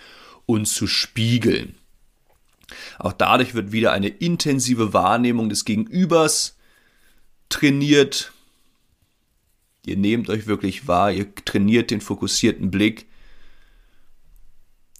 und 0.46 0.66
zu 0.66 0.86
spiegeln. 0.86 1.74
Auch 2.98 3.12
dadurch 3.12 3.54
wird 3.54 3.72
wieder 3.72 3.92
eine 3.92 4.08
intensive 4.08 4.92
Wahrnehmung 4.92 5.48
des 5.48 5.64
Gegenübers 5.64 6.56
trainiert, 7.48 8.32
Ihr 9.86 9.96
nehmt 9.96 10.28
euch 10.28 10.46
wirklich 10.46 10.88
wahr, 10.88 11.10
ihr 11.10 11.34
trainiert 11.34 11.90
den 11.90 12.00
fokussierten 12.00 12.70
Blick. 12.70 13.06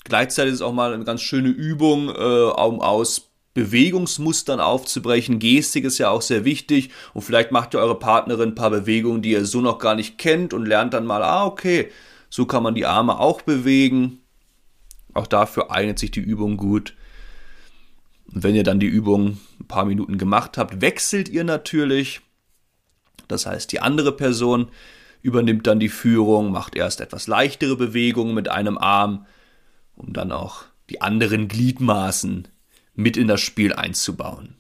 Gleichzeitig 0.04 0.54
ist 0.54 0.60
es 0.60 0.62
auch 0.62 0.72
mal 0.72 0.94
eine 0.94 1.04
ganz 1.04 1.20
schöne 1.20 1.50
Übung, 1.50 2.08
äh, 2.08 2.12
um 2.12 2.80
aus 2.80 3.29
Bewegungsmustern 3.54 4.60
aufzubrechen. 4.60 5.38
Gestik 5.38 5.84
ist 5.84 5.98
ja 5.98 6.10
auch 6.10 6.22
sehr 6.22 6.44
wichtig 6.44 6.90
und 7.14 7.22
vielleicht 7.22 7.50
macht 7.50 7.74
ihr 7.74 7.80
eure 7.80 7.98
Partnerin 7.98 8.50
ein 8.50 8.54
paar 8.54 8.70
Bewegungen, 8.70 9.22
die 9.22 9.32
ihr 9.32 9.44
so 9.44 9.60
noch 9.60 9.78
gar 9.78 9.94
nicht 9.94 10.18
kennt 10.18 10.54
und 10.54 10.66
lernt 10.66 10.94
dann 10.94 11.06
mal, 11.06 11.22
ah, 11.22 11.44
okay, 11.44 11.90
so 12.28 12.46
kann 12.46 12.62
man 12.62 12.74
die 12.74 12.86
Arme 12.86 13.18
auch 13.18 13.42
bewegen. 13.42 14.20
Auch 15.14 15.26
dafür 15.26 15.72
eignet 15.72 15.98
sich 15.98 16.12
die 16.12 16.20
Übung 16.20 16.56
gut. 16.56 16.94
Und 18.32 18.44
wenn 18.44 18.54
ihr 18.54 18.62
dann 18.62 18.78
die 18.78 18.86
Übung 18.86 19.38
ein 19.58 19.66
paar 19.66 19.84
Minuten 19.84 20.18
gemacht 20.18 20.56
habt, 20.56 20.80
wechselt 20.80 21.28
ihr 21.28 21.42
natürlich. 21.42 22.20
Das 23.26 23.46
heißt, 23.46 23.72
die 23.72 23.80
andere 23.80 24.12
Person 24.12 24.68
übernimmt 25.22 25.66
dann 25.66 25.80
die 25.80 25.88
Führung, 25.88 26.52
macht 26.52 26.76
erst 26.76 27.00
etwas 27.00 27.26
leichtere 27.26 27.76
Bewegungen 27.76 28.34
mit 28.34 28.48
einem 28.48 28.78
Arm, 28.78 29.26
um 29.96 30.12
dann 30.12 30.30
auch 30.30 30.64
die 30.88 31.00
anderen 31.00 31.48
Gliedmaßen 31.48 32.48
mit 32.94 33.16
in 33.16 33.29
das 33.29 33.40
Spiel 33.40 33.72
einzubauen. 33.72 34.57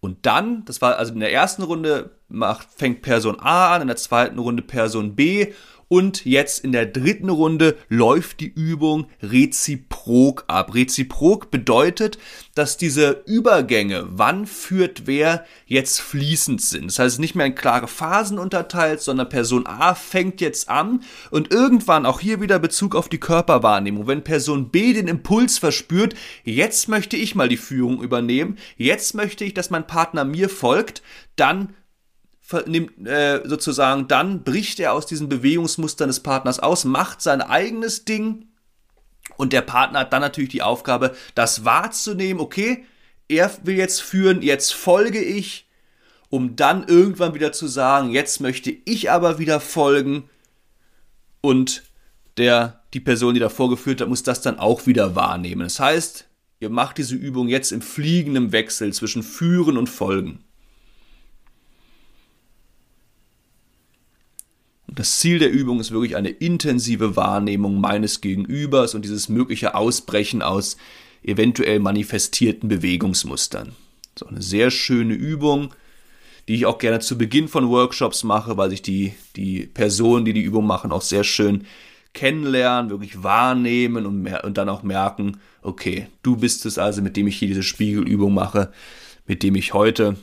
Und 0.00 0.26
dann, 0.26 0.66
das 0.66 0.82
war 0.82 0.98
also 0.98 1.14
in 1.14 1.20
der 1.20 1.32
ersten 1.32 1.62
Runde, 1.62 2.10
macht, 2.28 2.68
fängt 2.70 3.00
Person 3.00 3.40
A 3.40 3.74
an, 3.74 3.82
in 3.82 3.88
der 3.88 3.96
zweiten 3.96 4.38
Runde 4.38 4.62
Person 4.62 5.16
B 5.16 5.54
und 5.94 6.24
jetzt 6.24 6.64
in 6.64 6.72
der 6.72 6.86
dritten 6.86 7.28
Runde 7.28 7.76
läuft 7.88 8.40
die 8.40 8.52
Übung 8.52 9.06
reziprok 9.22 10.42
ab. 10.48 10.74
Reziprok 10.74 11.52
bedeutet, 11.52 12.18
dass 12.56 12.76
diese 12.76 13.22
Übergänge, 13.26 14.04
wann 14.08 14.44
führt 14.46 15.06
wer, 15.06 15.44
jetzt 15.66 16.00
fließend 16.00 16.60
sind. 16.60 16.86
Das 16.86 16.98
heißt, 16.98 17.20
nicht 17.20 17.36
mehr 17.36 17.46
in 17.46 17.54
klare 17.54 17.86
Phasen 17.86 18.40
unterteilt, 18.40 19.02
sondern 19.02 19.28
Person 19.28 19.68
A 19.68 19.94
fängt 19.94 20.40
jetzt 20.40 20.68
an 20.68 21.04
und 21.30 21.52
irgendwann 21.52 22.06
auch 22.06 22.18
hier 22.18 22.40
wieder 22.40 22.58
Bezug 22.58 22.96
auf 22.96 23.08
die 23.08 23.20
Körperwahrnehmung. 23.20 24.08
Wenn 24.08 24.24
Person 24.24 24.70
B 24.70 24.94
den 24.94 25.06
Impuls 25.06 25.58
verspürt, 25.58 26.16
jetzt 26.42 26.88
möchte 26.88 27.16
ich 27.16 27.36
mal 27.36 27.48
die 27.48 27.56
Führung 27.56 28.02
übernehmen, 28.02 28.58
jetzt 28.76 29.14
möchte 29.14 29.44
ich, 29.44 29.54
dass 29.54 29.70
mein 29.70 29.86
Partner 29.86 30.24
mir 30.24 30.48
folgt, 30.48 31.04
dann 31.36 31.72
nimmt 32.66 33.06
äh, 33.06 33.40
sozusagen, 33.44 34.08
dann 34.08 34.44
bricht 34.44 34.78
er 34.80 34.92
aus 34.92 35.06
diesen 35.06 35.28
Bewegungsmustern 35.28 36.08
des 36.08 36.20
Partners 36.20 36.60
aus, 36.60 36.84
macht 36.84 37.22
sein 37.22 37.40
eigenes 37.40 38.04
Ding 38.04 38.46
und 39.36 39.52
der 39.52 39.62
Partner 39.62 40.00
hat 40.00 40.12
dann 40.12 40.20
natürlich 40.20 40.50
die 40.50 40.62
Aufgabe, 40.62 41.14
das 41.34 41.64
wahrzunehmen, 41.64 42.40
okay, 42.40 42.84
er 43.28 43.50
will 43.62 43.76
jetzt 43.76 44.02
führen, 44.02 44.42
jetzt 44.42 44.74
folge 44.74 45.22
ich, 45.22 45.66
um 46.28 46.56
dann 46.56 46.86
irgendwann 46.86 47.34
wieder 47.34 47.52
zu 47.52 47.66
sagen, 47.66 48.10
jetzt 48.10 48.40
möchte 48.40 48.74
ich 48.84 49.10
aber 49.10 49.38
wieder 49.38 49.60
folgen 49.60 50.28
und 51.40 51.84
der, 52.36 52.82
die 52.92 53.00
Person, 53.00 53.34
die 53.34 53.40
davor 53.40 53.70
geführt 53.70 54.00
hat, 54.00 54.08
muss 54.08 54.22
das 54.22 54.40
dann 54.40 54.58
auch 54.58 54.86
wieder 54.86 55.14
wahrnehmen. 55.14 55.62
Das 55.62 55.78
heißt, 55.78 56.26
ihr 56.60 56.70
macht 56.70 56.98
diese 56.98 57.14
Übung 57.14 57.48
jetzt 57.48 57.70
im 57.70 57.80
fliegenden 57.80 58.52
Wechsel 58.52 58.92
zwischen 58.92 59.22
Führen 59.22 59.78
und 59.78 59.88
Folgen. 59.88 60.44
Das 64.96 65.18
Ziel 65.18 65.40
der 65.40 65.50
Übung 65.50 65.80
ist 65.80 65.90
wirklich 65.90 66.14
eine 66.14 66.30
intensive 66.30 67.16
Wahrnehmung 67.16 67.80
meines 67.80 68.20
Gegenübers 68.20 68.94
und 68.94 69.04
dieses 69.04 69.28
mögliche 69.28 69.74
Ausbrechen 69.74 70.40
aus 70.40 70.76
eventuell 71.24 71.80
manifestierten 71.80 72.68
Bewegungsmustern. 72.68 73.74
So 74.16 74.26
eine 74.26 74.40
sehr 74.40 74.70
schöne 74.70 75.14
Übung, 75.14 75.74
die 76.46 76.54
ich 76.54 76.66
auch 76.66 76.78
gerne 76.78 77.00
zu 77.00 77.18
Beginn 77.18 77.48
von 77.48 77.70
Workshops 77.70 78.22
mache, 78.22 78.56
weil 78.56 78.70
sich 78.70 78.82
die, 78.82 79.14
die 79.34 79.66
Personen, 79.66 80.24
die 80.24 80.32
die 80.32 80.42
Übung 80.42 80.64
machen, 80.64 80.92
auch 80.92 81.02
sehr 81.02 81.24
schön 81.24 81.66
kennenlernen, 82.12 82.90
wirklich 82.90 83.24
wahrnehmen 83.24 84.06
und, 84.06 84.28
und 84.44 84.58
dann 84.58 84.68
auch 84.68 84.84
merken, 84.84 85.38
okay, 85.62 86.06
du 86.22 86.36
bist 86.36 86.66
es 86.66 86.78
also, 86.78 87.02
mit 87.02 87.16
dem 87.16 87.26
ich 87.26 87.36
hier 87.36 87.48
diese 87.48 87.64
Spiegelübung 87.64 88.32
mache, 88.32 88.70
mit 89.26 89.42
dem 89.42 89.56
ich 89.56 89.74
heute 89.74 90.16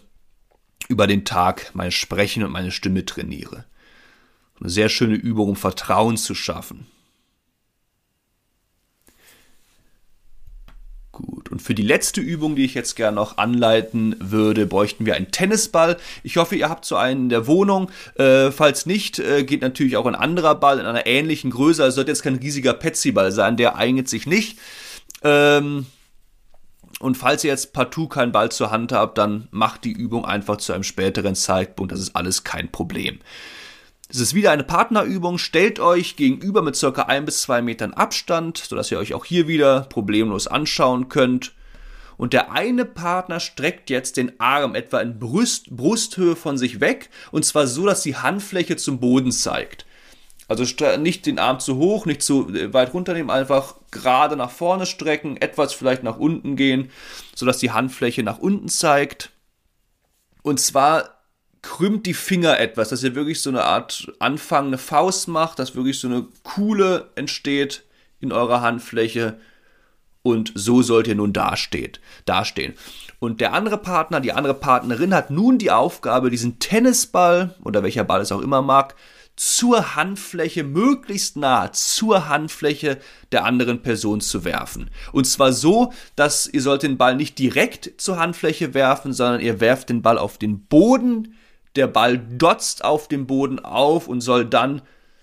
über 0.87 1.07
den 1.07 1.25
Tag 1.25 1.71
mein 1.73 1.91
Sprechen 1.91 2.43
und 2.43 2.51
meine 2.51 2.71
Stimme 2.71 3.03
trainiere. 3.03 3.65
Eine 4.61 4.69
sehr 4.69 4.89
schöne 4.89 5.15
Übung, 5.15 5.49
um 5.49 5.55
Vertrauen 5.55 6.17
zu 6.17 6.35
schaffen. 6.35 6.85
Gut, 11.11 11.51
und 11.51 11.61
für 11.61 11.73
die 11.73 11.81
letzte 11.81 12.21
Übung, 12.21 12.55
die 12.55 12.63
ich 12.63 12.73
jetzt 12.73 12.95
gerne 12.95 13.15
noch 13.15 13.37
anleiten 13.37 14.15
würde, 14.19 14.65
bräuchten 14.65 15.05
wir 15.05 15.15
einen 15.15 15.31
Tennisball. 15.31 15.97
Ich 16.23 16.37
hoffe, 16.37 16.55
ihr 16.55 16.69
habt 16.69 16.85
so 16.85 16.95
einen 16.95 17.23
in 17.23 17.29
der 17.29 17.47
Wohnung. 17.47 17.91
Äh, 18.15 18.51
falls 18.51 18.85
nicht, 18.85 19.19
äh, 19.19 19.43
geht 19.43 19.61
natürlich 19.61 19.97
auch 19.97 20.05
ein 20.05 20.15
anderer 20.15 20.55
Ball 20.55 20.79
in 20.79 20.85
einer 20.85 21.05
ähnlichen 21.07 21.51
Größe. 21.51 21.83
Also 21.83 21.95
sollte 21.95 22.11
jetzt 22.11 22.23
kein 22.23 22.35
riesiger 22.35 22.73
Petsy-Ball 22.73 23.31
sein, 23.31 23.57
der 23.57 23.75
eignet 23.75 24.07
sich 24.07 24.25
nicht. 24.25 24.59
Ähm, 25.23 25.87
und 26.99 27.17
falls 27.17 27.43
ihr 27.43 27.49
jetzt 27.49 27.73
partout 27.73 28.07
keinen 28.09 28.31
Ball 28.31 28.51
zur 28.51 28.71
Hand 28.71 28.91
habt, 28.91 29.17
dann 29.17 29.47
macht 29.51 29.83
die 29.83 29.91
Übung 29.91 30.23
einfach 30.23 30.57
zu 30.57 30.71
einem 30.71 30.83
späteren 30.83 31.35
Zeitpunkt. 31.35 31.91
Das 31.91 31.99
ist 31.99 32.15
alles 32.15 32.43
kein 32.43 32.71
Problem. 32.71 33.19
Es 34.13 34.19
ist 34.19 34.33
wieder 34.33 34.51
eine 34.51 34.65
Partnerübung. 34.65 35.37
Stellt 35.37 35.79
euch 35.79 36.17
gegenüber 36.17 36.61
mit 36.61 36.75
circa 36.75 37.03
ein 37.03 37.23
bis 37.23 37.43
zwei 37.43 37.61
Metern 37.61 37.93
Abstand, 37.93 38.57
sodass 38.57 38.91
ihr 38.91 38.99
euch 38.99 39.13
auch 39.13 39.23
hier 39.23 39.47
wieder 39.47 39.81
problemlos 39.81 40.47
anschauen 40.47 41.07
könnt. 41.07 41.53
Und 42.17 42.33
der 42.33 42.51
eine 42.51 42.83
Partner 42.83 43.39
streckt 43.39 43.89
jetzt 43.89 44.17
den 44.17 44.37
Arm 44.37 44.75
etwa 44.75 44.99
in 44.99 45.17
Brust, 45.17 45.73
Brusthöhe 45.73 46.35
von 46.35 46.57
sich 46.57 46.81
weg. 46.81 47.09
Und 47.31 47.45
zwar 47.45 47.67
so, 47.67 47.85
dass 47.85 48.01
die 48.01 48.17
Handfläche 48.17 48.75
zum 48.75 48.99
Boden 48.99 49.31
zeigt. 49.31 49.85
Also 50.49 50.65
nicht 50.97 51.25
den 51.25 51.39
Arm 51.39 51.61
zu 51.61 51.77
hoch, 51.77 52.05
nicht 52.05 52.21
zu 52.21 52.53
äh, 52.53 52.73
weit 52.73 52.93
runternehmen, 52.93 53.29
einfach 53.29 53.75
gerade 53.91 54.35
nach 54.35 54.51
vorne 54.51 54.85
strecken, 54.85 55.37
etwas 55.37 55.71
vielleicht 55.71 56.03
nach 56.03 56.17
unten 56.17 56.57
gehen, 56.57 56.91
sodass 57.33 57.59
die 57.59 57.71
Handfläche 57.71 58.23
nach 58.23 58.39
unten 58.39 58.67
zeigt. 58.67 59.31
Und 60.43 60.59
zwar 60.59 61.20
krümmt 61.61 62.05
die 62.05 62.13
Finger 62.13 62.59
etwas, 62.59 62.89
dass 62.89 63.03
ihr 63.03 63.15
wirklich 63.15 63.41
so 63.41 63.49
eine 63.49 63.63
Art 63.63 64.11
anfangende 64.19 64.77
Faust 64.77 65.27
macht, 65.27 65.59
dass 65.59 65.75
wirklich 65.75 65.99
so 65.99 66.07
eine 66.07 66.25
Kuhle 66.43 67.09
entsteht 67.15 67.83
in 68.19 68.31
eurer 68.31 68.61
Handfläche 68.61 69.39
und 70.23 70.51
so 70.55 70.81
sollt 70.81 71.07
ihr 71.07 71.15
nun 71.15 71.33
dasteht, 71.33 71.99
dastehen. 72.25 72.73
Und 73.19 73.41
der 73.41 73.53
andere 73.53 73.77
Partner, 73.77 74.19
die 74.19 74.33
andere 74.33 74.53
Partnerin 74.53 75.13
hat 75.13 75.31
nun 75.31 75.57
die 75.57 75.71
Aufgabe, 75.71 76.29
diesen 76.29 76.59
Tennisball 76.59 77.55
oder 77.63 77.83
welcher 77.83 78.03
Ball 78.03 78.21
es 78.21 78.31
auch 78.31 78.41
immer 78.41 78.61
mag, 78.61 78.95
zur 79.35 79.95
Handfläche, 79.95 80.63
möglichst 80.63 81.37
nah 81.37 81.71
zur 81.71 82.29
Handfläche 82.29 82.99
der 83.31 83.45
anderen 83.45 83.81
Person 83.81 84.21
zu 84.21 84.43
werfen. 84.43 84.91
Und 85.13 85.25
zwar 85.25 85.53
so, 85.53 85.93
dass 86.15 86.47
ihr 86.47 86.61
sollt 86.61 86.83
den 86.83 86.97
Ball 86.97 87.15
nicht 87.15 87.39
direkt 87.39 87.93
zur 87.97 88.19
Handfläche 88.19 88.73
werfen, 88.73 89.13
sondern 89.13 89.41
ihr 89.41 89.59
werft 89.59 89.89
den 89.89 90.01
Ball 90.01 90.19
auf 90.19 90.37
den 90.37 90.65
Boden. 90.65 91.35
Der 91.75 91.87
Ball 91.87 92.17
dotzt 92.17 92.83
auf 92.83 93.07
dem 93.07 93.27
Boden 93.27 93.59
auf 93.59 94.07
und 94.07 94.21
soll 94.21 94.45
dann 94.45 94.81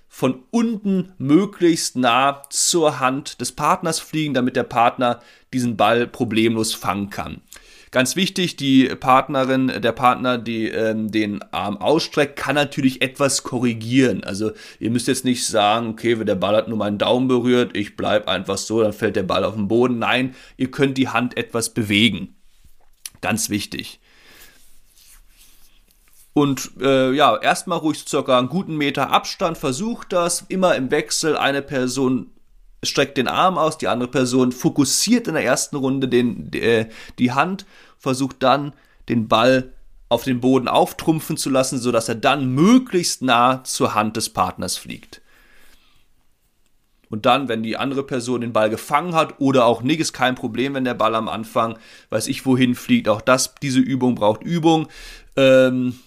von 0.09 0.43
unten 0.51 1.13
möglichst 1.19 1.97
nah 1.97 2.43
zur 2.51 2.99
Hand 2.99 3.41
des 3.41 3.53
Partners 3.53 4.01
fliegen, 4.01 4.35
damit 4.35 4.57
der 4.57 4.63
Partner 4.65 5.21
diesen 5.53 5.77
Ball 5.77 6.07
problemlos 6.07 6.75
fangen 6.75 7.11
kann. 7.11 7.43
Ganz 7.91 8.17
wichtig, 8.17 8.57
die 8.57 8.85
Partnerin, 8.85 9.69
der 9.81 9.93
Partner, 9.93 10.37
die 10.37 10.69
ähm, 10.69 11.11
den 11.11 11.43
Arm 11.53 11.79
ausstreckt, 11.79 12.37
kann 12.37 12.55
natürlich 12.55 13.01
etwas 13.01 13.45
korrigieren. 13.45 14.25
Also 14.25 14.53
ihr 14.79 14.91
müsst 14.91 15.09
jetzt 15.09 15.25
nicht 15.25 15.47
sagen, 15.47 15.89
okay, 15.89 16.19
wenn 16.19 16.27
der 16.27 16.35
Ball 16.35 16.57
hat 16.57 16.69
nur 16.69 16.77
meinen 16.77 16.99
Daumen 16.99 17.29
berührt, 17.29 17.75
ich 17.77 17.97
bleib 17.97 18.29
einfach 18.29 18.59
so, 18.59 18.83
dann 18.83 18.93
fällt 18.93 19.17
der 19.17 19.23
Ball 19.23 19.45
auf 19.45 19.55
den 19.55 19.69
Boden. 19.69 19.99
Nein, 19.99 20.35
ihr 20.59 20.71
könnt 20.71 20.99
die 20.99 21.09
Hand 21.09 21.39
etwas 21.39 21.73
bewegen. 21.73 22.37
Ganz 23.23 23.49
wichtig. 23.49 24.01
Und 26.39 26.71
äh, 26.81 27.11
ja, 27.15 27.37
erstmal 27.37 27.79
ruhig 27.79 28.05
circa 28.07 28.39
einen 28.39 28.49
guten 28.49 28.77
Meter 28.77 29.11
Abstand, 29.11 29.59
versucht 29.59 30.13
das, 30.13 30.45
immer 30.49 30.77
im 30.77 30.93
Wechsel, 30.93 31.37
eine 31.37 31.63
Person 31.63 32.31
streckt 32.85 33.17
den 33.17 33.27
Arm 33.27 33.59
aus, 33.59 33.77
die 33.77 33.89
andere 33.89 34.09
Person 34.09 34.53
fokussiert 34.53 35.27
in 35.27 35.35
der 35.35 35.43
ersten 35.43 35.75
Runde 35.75 36.07
den, 36.07 36.53
äh, 36.53 36.91
die 37.19 37.33
Hand, 37.33 37.67
versucht 37.99 38.37
dann 38.45 38.73
den 39.09 39.27
Ball 39.27 39.73
auf 40.09 40.23
den 40.23 40.39
Boden 40.39 40.69
auftrumpfen 40.69 41.37
zu 41.37 41.51
lassen, 41.51 41.81
sodass 41.81 42.09
er 42.09 42.15
dann 42.15 42.55
möglichst 42.55 43.21
nah 43.21 43.65
zur 43.65 43.97
Hand 43.97 44.17
des 44.17 44.29
Partners 44.29 44.77
fliegt. 44.77 45.21
Und 47.11 47.27
dann, 47.27 47.49
wenn 47.49 47.65
die 47.65 47.77
andere 47.77 48.05
Person 48.05 48.43
den 48.43 48.53
Ball 48.53 48.71
gefangen 48.71 49.17
hat 49.17 49.41
oder 49.41 49.65
auch 49.65 49.83
nicht, 49.83 49.99
ist 49.99 50.13
kein 50.13 50.37
Problem, 50.37 50.75
wenn 50.75 50.85
der 50.85 50.95
Ball 50.95 51.17
am 51.17 51.29
Anfang, 51.29 51.81
weiß 52.11 52.29
ich 52.29 52.47
wohin 52.47 52.77
fliegt. 52.77 53.09
Auch 53.09 53.23
das, 53.23 53.57
diese 53.61 53.81
Übung 53.81 54.15
braucht 54.15 54.45
Übung. 54.45 54.87
Ähm, 55.35 55.99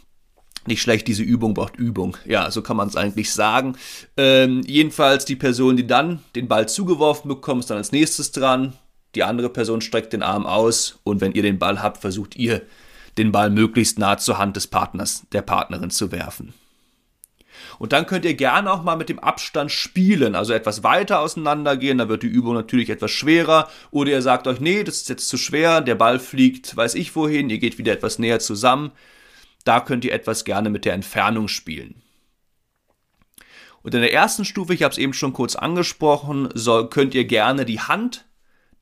nicht 0.67 0.81
schlecht, 0.81 1.07
diese 1.07 1.23
Übung 1.23 1.53
braucht 1.53 1.75
Übung. 1.75 2.17
Ja, 2.25 2.51
so 2.51 2.61
kann 2.61 2.77
man 2.77 2.87
es 2.87 2.95
eigentlich 2.95 3.31
sagen. 3.31 3.75
Ähm, 4.17 4.61
jedenfalls 4.65 5.25
die 5.25 5.35
Person, 5.35 5.77
die 5.77 5.87
dann 5.87 6.19
den 6.35 6.47
Ball 6.47 6.69
zugeworfen 6.69 7.27
bekommt, 7.27 7.61
ist 7.61 7.69
dann 7.69 7.77
als 7.77 7.91
nächstes 7.91 8.31
dran. 8.31 8.73
Die 9.15 9.23
andere 9.23 9.49
Person 9.49 9.81
streckt 9.81 10.13
den 10.13 10.23
Arm 10.23 10.45
aus 10.45 10.99
und 11.03 11.19
wenn 11.19 11.33
ihr 11.33 11.41
den 11.41 11.59
Ball 11.59 11.81
habt, 11.81 11.97
versucht 11.97 12.35
ihr 12.35 12.61
den 13.17 13.31
Ball 13.31 13.49
möglichst 13.49 13.99
nah 13.99 14.17
zur 14.17 14.37
Hand 14.37 14.55
des 14.55 14.67
Partners, 14.67 15.23
der 15.33 15.41
Partnerin 15.41 15.89
zu 15.89 16.11
werfen. 16.11 16.53
Und 17.77 17.93
dann 17.93 18.05
könnt 18.05 18.25
ihr 18.25 18.35
gerne 18.35 18.71
auch 18.71 18.83
mal 18.83 18.95
mit 18.95 19.09
dem 19.09 19.19
Abstand 19.19 19.71
spielen, 19.71 20.35
also 20.35 20.53
etwas 20.53 20.83
weiter 20.83 21.19
auseinandergehen, 21.19 21.97
da 21.97 22.09
wird 22.09 22.23
die 22.23 22.27
Übung 22.27 22.53
natürlich 22.53 22.89
etwas 22.89 23.11
schwerer. 23.11 23.69
Oder 23.91 24.11
ihr 24.11 24.21
sagt 24.21 24.47
euch, 24.47 24.59
nee, 24.59 24.83
das 24.83 24.97
ist 24.97 25.09
jetzt 25.09 25.27
zu 25.27 25.37
schwer, 25.37 25.81
der 25.81 25.95
Ball 25.95 26.19
fliegt, 26.19 26.75
weiß 26.75 26.95
ich 26.95 27.15
wohin, 27.15 27.49
ihr 27.49 27.59
geht 27.59 27.77
wieder 27.77 27.93
etwas 27.93 28.19
näher 28.19 28.39
zusammen. 28.39 28.91
Da 29.63 29.79
könnt 29.79 30.05
ihr 30.05 30.13
etwas 30.13 30.45
gerne 30.45 30.69
mit 30.69 30.85
der 30.85 30.93
Entfernung 30.93 31.47
spielen. 31.47 32.01
Und 33.83 33.95
in 33.95 34.01
der 34.01 34.13
ersten 34.13 34.45
Stufe, 34.45 34.73
ich 34.73 34.83
habe 34.83 34.91
es 34.91 34.97
eben 34.97 35.13
schon 35.13 35.33
kurz 35.33 35.55
angesprochen, 35.55 36.49
soll, 36.53 36.89
könnt 36.89 37.15
ihr 37.15 37.25
gerne 37.25 37.65
die 37.65 37.79
Hand 37.79 38.25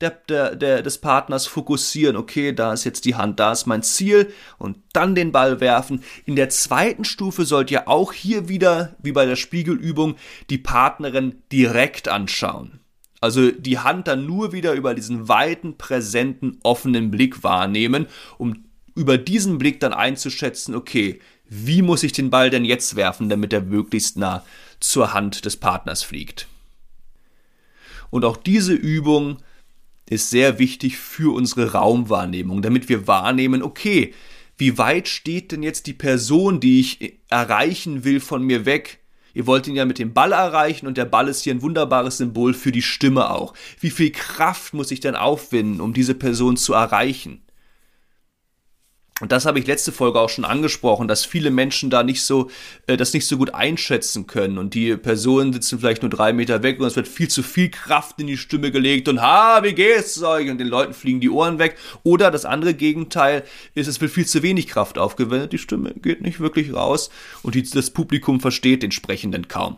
der, 0.00 0.10
der, 0.10 0.56
der, 0.56 0.82
des 0.82 0.98
Partners 0.98 1.46
fokussieren. 1.46 2.16
Okay, 2.16 2.52
da 2.52 2.72
ist 2.72 2.84
jetzt 2.84 3.04
die 3.04 3.14
Hand, 3.14 3.38
da 3.40 3.52
ist 3.52 3.66
mein 3.66 3.82
Ziel 3.82 4.32
und 4.58 4.78
dann 4.92 5.14
den 5.14 5.32
Ball 5.32 5.60
werfen. 5.60 6.02
In 6.24 6.36
der 6.36 6.48
zweiten 6.48 7.04
Stufe 7.04 7.44
sollt 7.44 7.70
ihr 7.70 7.88
auch 7.88 8.12
hier 8.12 8.48
wieder, 8.48 8.96
wie 9.02 9.12
bei 9.12 9.26
der 9.26 9.36
Spiegelübung, 9.36 10.16
die 10.48 10.58
Partnerin 10.58 11.42
direkt 11.52 12.08
anschauen. 12.08 12.80
Also 13.20 13.50
die 13.50 13.78
Hand 13.78 14.08
dann 14.08 14.24
nur 14.24 14.52
wieder 14.52 14.72
über 14.72 14.94
diesen 14.94 15.28
weiten, 15.28 15.76
präsenten, 15.76 16.58
offenen 16.62 17.10
Blick 17.10 17.42
wahrnehmen, 17.42 18.06
um 18.38 18.64
über 19.00 19.16
diesen 19.16 19.56
Blick 19.56 19.80
dann 19.80 19.94
einzuschätzen, 19.94 20.74
okay, 20.74 21.20
wie 21.48 21.80
muss 21.80 22.02
ich 22.02 22.12
den 22.12 22.28
Ball 22.28 22.50
denn 22.50 22.66
jetzt 22.66 22.96
werfen, 22.96 23.30
damit 23.30 23.52
er 23.54 23.62
möglichst 23.62 24.18
nah 24.18 24.44
zur 24.78 25.14
Hand 25.14 25.46
des 25.46 25.56
Partners 25.56 26.02
fliegt. 26.02 26.46
Und 28.10 28.26
auch 28.26 28.36
diese 28.36 28.74
Übung 28.74 29.38
ist 30.08 30.28
sehr 30.28 30.58
wichtig 30.58 30.98
für 30.98 31.34
unsere 31.34 31.72
Raumwahrnehmung, 31.72 32.60
damit 32.60 32.90
wir 32.90 33.06
wahrnehmen, 33.06 33.62
okay, 33.62 34.12
wie 34.58 34.76
weit 34.76 35.08
steht 35.08 35.52
denn 35.52 35.62
jetzt 35.62 35.86
die 35.86 35.94
Person, 35.94 36.60
die 36.60 36.80
ich 36.80 37.14
erreichen 37.30 38.04
will, 38.04 38.20
von 38.20 38.42
mir 38.42 38.66
weg? 38.66 38.98
Ihr 39.32 39.46
wollt 39.46 39.66
ihn 39.66 39.76
ja 39.76 39.86
mit 39.86 39.98
dem 39.98 40.12
Ball 40.12 40.32
erreichen 40.32 40.86
und 40.86 40.98
der 40.98 41.06
Ball 41.06 41.28
ist 41.28 41.42
hier 41.42 41.54
ein 41.54 41.62
wunderbares 41.62 42.18
Symbol 42.18 42.52
für 42.52 42.72
die 42.72 42.82
Stimme 42.82 43.30
auch. 43.30 43.54
Wie 43.78 43.90
viel 43.90 44.10
Kraft 44.10 44.74
muss 44.74 44.90
ich 44.90 45.00
denn 45.00 45.14
aufwinden, 45.14 45.80
um 45.80 45.94
diese 45.94 46.14
Person 46.14 46.58
zu 46.58 46.74
erreichen? 46.74 47.40
Und 49.20 49.32
das 49.32 49.44
habe 49.44 49.58
ich 49.58 49.66
letzte 49.66 49.92
Folge 49.92 50.18
auch 50.18 50.30
schon 50.30 50.46
angesprochen, 50.46 51.06
dass 51.06 51.26
viele 51.26 51.50
Menschen 51.50 51.90
da 51.90 52.02
nicht 52.02 52.22
so, 52.22 52.50
äh, 52.86 52.96
das 52.96 53.12
nicht 53.12 53.26
so 53.26 53.36
gut 53.36 53.54
einschätzen 53.54 54.26
können. 54.26 54.58
Und 54.58 54.74
die 54.74 54.96
Personen 54.96 55.52
sitzen 55.52 55.78
vielleicht 55.78 56.02
nur 56.02 56.10
drei 56.10 56.32
Meter 56.32 56.62
weg 56.62 56.80
und 56.80 56.86
es 56.86 56.96
wird 56.96 57.06
viel 57.06 57.28
zu 57.28 57.42
viel 57.42 57.70
Kraft 57.70 58.18
in 58.18 58.26
die 58.26 58.38
Stimme 58.38 58.70
gelegt 58.70 59.08
und 59.08 59.20
ha, 59.20 59.62
wie 59.62 59.74
geht's 59.74 60.22
euch? 60.22 60.50
Und 60.50 60.58
den 60.58 60.68
Leuten 60.68 60.94
fliegen 60.94 61.20
die 61.20 61.30
Ohren 61.30 61.58
weg. 61.58 61.76
Oder 62.02 62.30
das 62.30 62.46
andere 62.46 62.74
Gegenteil 62.74 63.44
ist, 63.74 63.86
es 63.86 64.00
wird 64.00 64.10
viel 64.10 64.26
zu 64.26 64.42
wenig 64.42 64.68
Kraft 64.68 64.98
aufgewendet, 64.98 65.52
die 65.52 65.58
Stimme 65.58 65.92
geht 65.94 66.22
nicht 66.22 66.40
wirklich 66.40 66.72
raus 66.72 67.10
und 67.42 67.54
die, 67.54 67.62
das 67.62 67.90
Publikum 67.90 68.40
versteht 68.40 68.82
den 68.82 68.92
Sprechenden 68.92 69.48
kaum. 69.48 69.76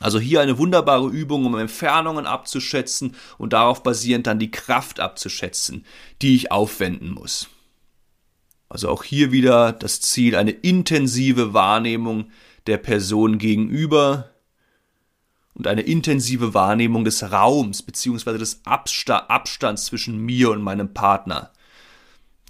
Also 0.00 0.18
hier 0.18 0.40
eine 0.40 0.58
wunderbare 0.58 1.08
Übung, 1.08 1.46
um 1.46 1.56
Entfernungen 1.56 2.26
abzuschätzen 2.26 3.14
und 3.38 3.52
darauf 3.52 3.82
basierend 3.82 4.26
dann 4.26 4.38
die 4.38 4.50
Kraft 4.50 5.00
abzuschätzen, 5.00 5.86
die 6.20 6.34
ich 6.34 6.52
aufwenden 6.52 7.12
muss. 7.12 7.48
Also 8.68 8.88
auch 8.88 9.04
hier 9.04 9.32
wieder 9.32 9.72
das 9.72 10.00
Ziel, 10.00 10.34
eine 10.36 10.50
intensive 10.50 11.54
Wahrnehmung 11.54 12.30
der 12.66 12.78
Person 12.78 13.38
gegenüber 13.38 14.30
und 15.54 15.66
eine 15.66 15.82
intensive 15.82 16.52
Wahrnehmung 16.52 17.04
des 17.04 17.30
Raums 17.30 17.82
beziehungsweise 17.82 18.38
des 18.38 18.60
Abstands 18.64 19.86
zwischen 19.86 20.18
mir 20.18 20.50
und 20.50 20.62
meinem 20.62 20.92
Partner, 20.92 21.52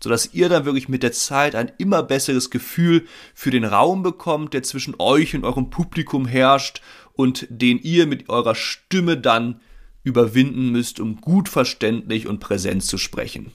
sodass 0.02 0.32
ihr 0.32 0.48
dann 0.48 0.64
wirklich 0.64 0.88
mit 0.88 1.02
der 1.02 1.12
Zeit 1.12 1.54
ein 1.54 1.70
immer 1.78 2.02
besseres 2.02 2.50
Gefühl 2.50 3.06
für 3.34 3.50
den 3.50 3.64
Raum 3.64 4.02
bekommt, 4.02 4.54
der 4.54 4.62
zwischen 4.62 4.94
euch 4.98 5.34
und 5.36 5.44
eurem 5.44 5.70
Publikum 5.70 6.26
herrscht 6.26 6.80
und 7.12 7.46
den 7.50 7.78
ihr 7.78 8.06
mit 8.06 8.28
eurer 8.28 8.54
Stimme 8.54 9.16
dann 9.16 9.60
überwinden 10.02 10.70
müsst, 10.70 10.98
um 10.98 11.20
gut 11.20 11.48
verständlich 11.48 12.26
und 12.26 12.40
präsent 12.40 12.84
zu 12.84 12.98
sprechen. 12.98 13.52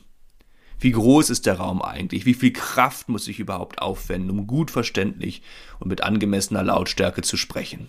Wie 0.82 0.92
groß 0.92 1.30
ist 1.30 1.46
der 1.46 1.60
Raum 1.60 1.82
eigentlich? 1.82 2.26
Wie 2.26 2.34
viel 2.34 2.52
Kraft 2.52 3.08
muss 3.08 3.28
ich 3.28 3.40
überhaupt 3.40 3.82
aufwenden, 3.82 4.32
um 4.32 4.48
gut 4.48 4.72
verständlich 4.72 5.44
und 5.80 5.88
mit 5.88 6.02
angemessener 6.02 6.64
Lautstärke 6.64 7.22
zu 7.22 7.38
sprechen? 7.38 7.88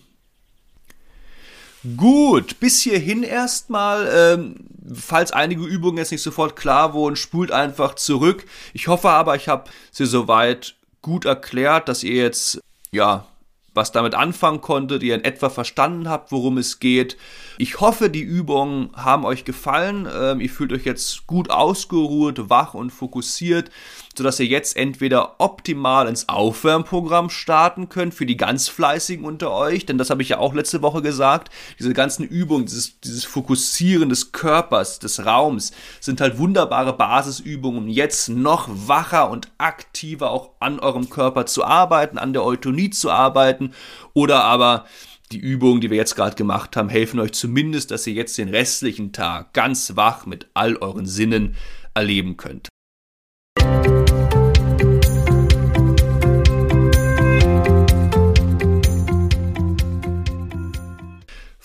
Gut, 1.96 2.60
bis 2.60 2.80
hierhin 2.80 3.22
erstmal. 3.22 4.08
Ähm, 4.14 4.68
falls 4.94 5.32
einige 5.32 5.64
Übungen 5.64 5.96
jetzt 5.96 6.12
nicht 6.12 6.22
sofort 6.22 6.54
klar 6.54 6.92
wurden, 6.92 7.16
spult 7.16 7.50
einfach 7.50 7.94
zurück. 7.94 8.44
Ich 8.74 8.88
hoffe 8.88 9.08
aber, 9.08 9.34
ich 9.36 9.48
habe 9.48 9.70
sie 9.90 10.06
soweit 10.06 10.76
gut 11.00 11.24
erklärt, 11.24 11.88
dass 11.88 12.04
ihr 12.04 12.14
jetzt 12.14 12.60
ja 12.92 13.26
was 13.74 13.92
damit 13.92 14.14
anfangen 14.14 14.60
konntet, 14.60 15.02
ihr 15.02 15.14
in 15.14 15.24
etwa 15.24 15.48
verstanden 15.50 16.08
habt, 16.08 16.32
worum 16.32 16.58
es 16.58 16.78
geht. 16.78 17.16
Ich 17.58 17.80
hoffe, 17.80 18.10
die 18.10 18.20
Übungen 18.20 18.90
haben 18.94 19.24
euch 19.24 19.44
gefallen. 19.44 20.08
Ähm, 20.12 20.40
ihr 20.40 20.50
fühlt 20.50 20.72
euch 20.72 20.84
jetzt 20.84 21.26
gut 21.26 21.50
ausgeruht, 21.50 22.50
wach 22.50 22.74
und 22.74 22.90
fokussiert 22.90 23.70
sodass 24.16 24.40
ihr 24.40 24.46
jetzt 24.46 24.76
entweder 24.76 25.36
optimal 25.38 26.08
ins 26.08 26.28
Aufwärmprogramm 26.28 27.30
starten 27.30 27.88
könnt 27.88 28.14
für 28.14 28.26
die 28.26 28.36
ganz 28.36 28.68
fleißigen 28.68 29.24
unter 29.24 29.52
euch, 29.52 29.86
denn 29.86 29.98
das 29.98 30.10
habe 30.10 30.22
ich 30.22 30.30
ja 30.30 30.38
auch 30.38 30.54
letzte 30.54 30.82
Woche 30.82 31.02
gesagt, 31.02 31.50
diese 31.78 31.92
ganzen 31.92 32.24
Übungen, 32.24 32.66
dieses, 32.66 33.00
dieses 33.00 33.24
Fokussieren 33.24 34.08
des 34.08 34.32
Körpers, 34.32 34.98
des 34.98 35.24
Raums, 35.24 35.72
sind 36.00 36.20
halt 36.20 36.38
wunderbare 36.38 36.92
Basisübungen, 36.92 37.84
um 37.84 37.88
jetzt 37.88 38.28
noch 38.28 38.68
wacher 38.70 39.30
und 39.30 39.48
aktiver 39.58 40.30
auch 40.30 40.50
an 40.60 40.80
eurem 40.80 41.10
Körper 41.10 41.46
zu 41.46 41.64
arbeiten, 41.64 42.18
an 42.18 42.32
der 42.32 42.44
Eutonie 42.44 42.90
zu 42.90 43.10
arbeiten 43.10 43.72
oder 44.14 44.44
aber 44.44 44.86
die 45.32 45.38
Übungen, 45.38 45.80
die 45.80 45.90
wir 45.90 45.96
jetzt 45.96 46.14
gerade 46.14 46.36
gemacht 46.36 46.76
haben, 46.76 46.88
helfen 46.88 47.18
euch 47.18 47.32
zumindest, 47.32 47.90
dass 47.90 48.06
ihr 48.06 48.12
jetzt 48.12 48.36
den 48.38 48.48
restlichen 48.48 49.12
Tag 49.12 49.54
ganz 49.54 49.96
wach 49.96 50.26
mit 50.26 50.46
all 50.54 50.76
euren 50.76 51.06
Sinnen 51.06 51.56
erleben 51.94 52.36
könnt. 52.36 52.71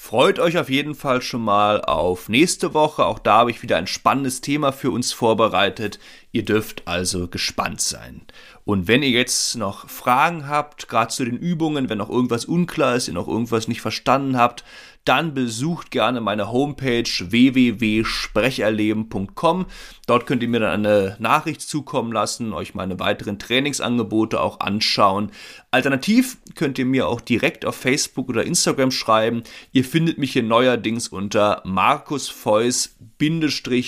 Freut 0.07 0.39
euch 0.39 0.57
auf 0.57 0.69
jeden 0.69 0.95
Fall 0.95 1.21
schon 1.21 1.41
mal 1.41 1.81
auf 1.81 2.29
nächste 2.29 2.73
Woche. 2.73 3.03
Auch 3.03 3.19
da 3.19 3.39
habe 3.39 3.51
ich 3.51 3.61
wieder 3.61 3.75
ein 3.75 3.87
spannendes 3.87 4.39
Thema 4.39 4.71
für 4.71 4.89
uns 4.89 5.11
vorbereitet. 5.11 5.99
Ihr 6.31 6.45
dürft 6.45 6.87
also 6.87 7.27
gespannt 7.27 7.81
sein. 7.81 8.21
Und 8.63 8.87
wenn 8.87 9.03
ihr 9.03 9.09
jetzt 9.09 9.57
noch 9.57 9.89
Fragen 9.89 10.47
habt, 10.47 10.87
gerade 10.87 11.13
zu 11.13 11.25
den 11.25 11.35
Übungen, 11.35 11.89
wenn 11.89 11.97
noch 11.97 12.09
irgendwas 12.09 12.45
unklar 12.45 12.95
ist, 12.95 13.09
ihr 13.09 13.13
noch 13.13 13.27
irgendwas 13.27 13.67
nicht 13.67 13.81
verstanden 13.81 14.37
habt, 14.37 14.63
dann 15.07 15.33
besucht 15.33 15.89
gerne 15.91 16.19
meine 16.21 16.51
Homepage 16.51 17.03
www.sprecherleben.com. 17.03 19.65
Dort 20.05 20.25
könnt 20.25 20.43
ihr 20.43 20.49
mir 20.49 20.59
dann 20.59 20.85
eine 20.85 21.15
Nachricht 21.19 21.61
zukommen 21.61 22.11
lassen, 22.11 22.51
euch 22.53 22.75
meine 22.75 22.99
weiteren 22.99 23.39
Trainingsangebote 23.39 24.41
auch 24.41 24.59
anschauen. 24.59 25.31
Alternativ 25.71 26.35
könnt 26.55 26.77
ihr 26.79 26.85
mir 26.85 27.07
auch 27.07 27.21
direkt 27.21 27.63
auf 27.65 27.75
Facebook 27.75 28.27
oder 28.29 28.43
Instagram 28.43 28.91
schreiben. 28.91 29.43
Ihr 29.71 29.85
findet 29.85 30.17
mich 30.17 30.33
hier 30.33 30.43
neuerdings 30.43 31.07
unter 31.07 31.61
Markus 31.63 32.27
Feuss 32.29 32.97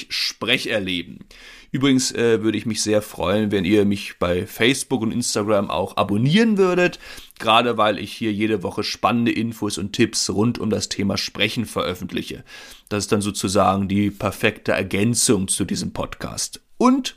Sprecherleben. 0.10 1.26
Übrigens 1.72 2.12
äh, 2.12 2.42
würde 2.42 2.58
ich 2.58 2.66
mich 2.66 2.82
sehr 2.82 3.02
freuen, 3.02 3.52
wenn 3.52 3.66
ihr 3.66 3.86
mich 3.86 4.18
bei 4.18 4.48
Facebook 4.48 5.02
und 5.02 5.12
Instagram 5.12 5.70
auch 5.70 5.98
abonnieren 5.98 6.58
würdet, 6.58 7.00
gerade 7.38 7.78
weil 7.78 8.00
ich 8.00 8.12
hier 8.12 8.34
jede 8.34 8.64
Woche 8.64 8.84
spannende 8.84 9.32
Infos 9.32 9.78
und 9.78 9.94
Tipps 9.94 10.30
rund 10.30 10.58
um 10.58 10.70
das 10.70 10.90
Thema 10.90 11.18
Sprechen 11.18 11.66
veröffentliche. 11.66 12.44
Das 12.90 13.04
ist 13.04 13.12
dann 13.12 13.22
sozusagen 13.22 13.88
die 13.88 14.10
perfekte 14.10 14.72
Ergänzung 14.72 15.48
zu 15.48 15.66
diesem 15.66 15.94
Podcast. 15.94 16.62
Und 16.78 17.16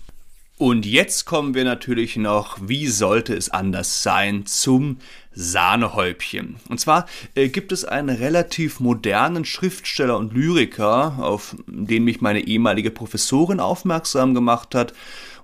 Und 0.58 0.86
jetzt 0.86 1.24
kommen 1.24 1.54
wir 1.54 1.64
natürlich 1.64 2.18
noch, 2.18 2.58
wie 2.62 2.88
sollte 2.88 3.34
es 3.34 3.50
anders 3.50 4.04
sein, 4.04 4.46
zum 4.46 4.98
Sahnehäubchen. 5.32 6.58
Und 6.68 6.82
zwar 6.82 7.06
äh, 7.36 7.48
gibt 7.48 7.72
es 7.72 7.86
einen 7.86 8.10
relativ 8.10 8.82
modernen 8.82 9.46
Schriftsteller 9.46 10.18
und 10.18 10.34
Lyriker, 10.34 11.20
auf 11.20 11.56
den 11.68 12.04
mich 12.04 12.20
meine 12.20 12.42
ehemalige 12.42 12.92
Professorin 12.92 13.62
aufmerksam 13.62 14.34
gemacht 14.34 14.76
hat 14.76 14.94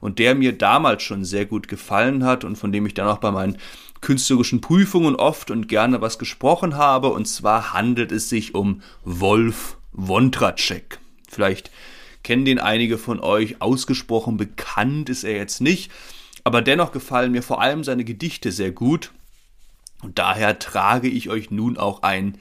und 0.01 0.19
der 0.19 0.35
mir 0.35 0.51
damals 0.51 1.03
schon 1.03 1.23
sehr 1.23 1.45
gut 1.45 1.69
gefallen 1.69 2.25
hat 2.25 2.43
und 2.43 2.57
von 2.57 2.73
dem 2.73 2.85
ich 2.85 2.95
dann 2.95 3.07
auch 3.07 3.19
bei 3.19 3.31
meinen 3.31 3.57
künstlerischen 4.05 4.61
Prüfungen 4.61 5.15
oft 5.15 5.49
und 5.49 5.67
gerne 5.67 5.99
was 5.99 6.19
gesprochen 6.19 6.75
habe. 6.75 7.09
Und 7.09 7.25
zwar 7.25 7.73
handelt 7.73 8.11
es 8.11 8.29
sich 8.29 8.53
um 8.53 8.81
Wolf 9.03 9.77
Wondracek. 9.93 10.99
Vielleicht 11.27 11.71
kennen 12.21 12.45
den 12.45 12.59
einige 12.59 12.99
von 12.99 13.19
euch. 13.19 13.61
Ausgesprochen 13.63 14.37
bekannt 14.37 15.09
ist 15.09 15.23
er 15.23 15.35
jetzt 15.35 15.59
nicht. 15.59 15.91
Aber 16.43 16.61
dennoch 16.61 16.91
gefallen 16.91 17.31
mir 17.31 17.41
vor 17.41 17.61
allem 17.61 17.83
seine 17.83 18.05
Gedichte 18.05 18.51
sehr 18.51 18.71
gut. 18.71 19.11
Und 20.03 20.19
daher 20.19 20.59
trage 20.59 21.07
ich 21.07 21.31
euch 21.31 21.49
nun 21.49 21.75
auch 21.75 22.03
ein 22.03 22.37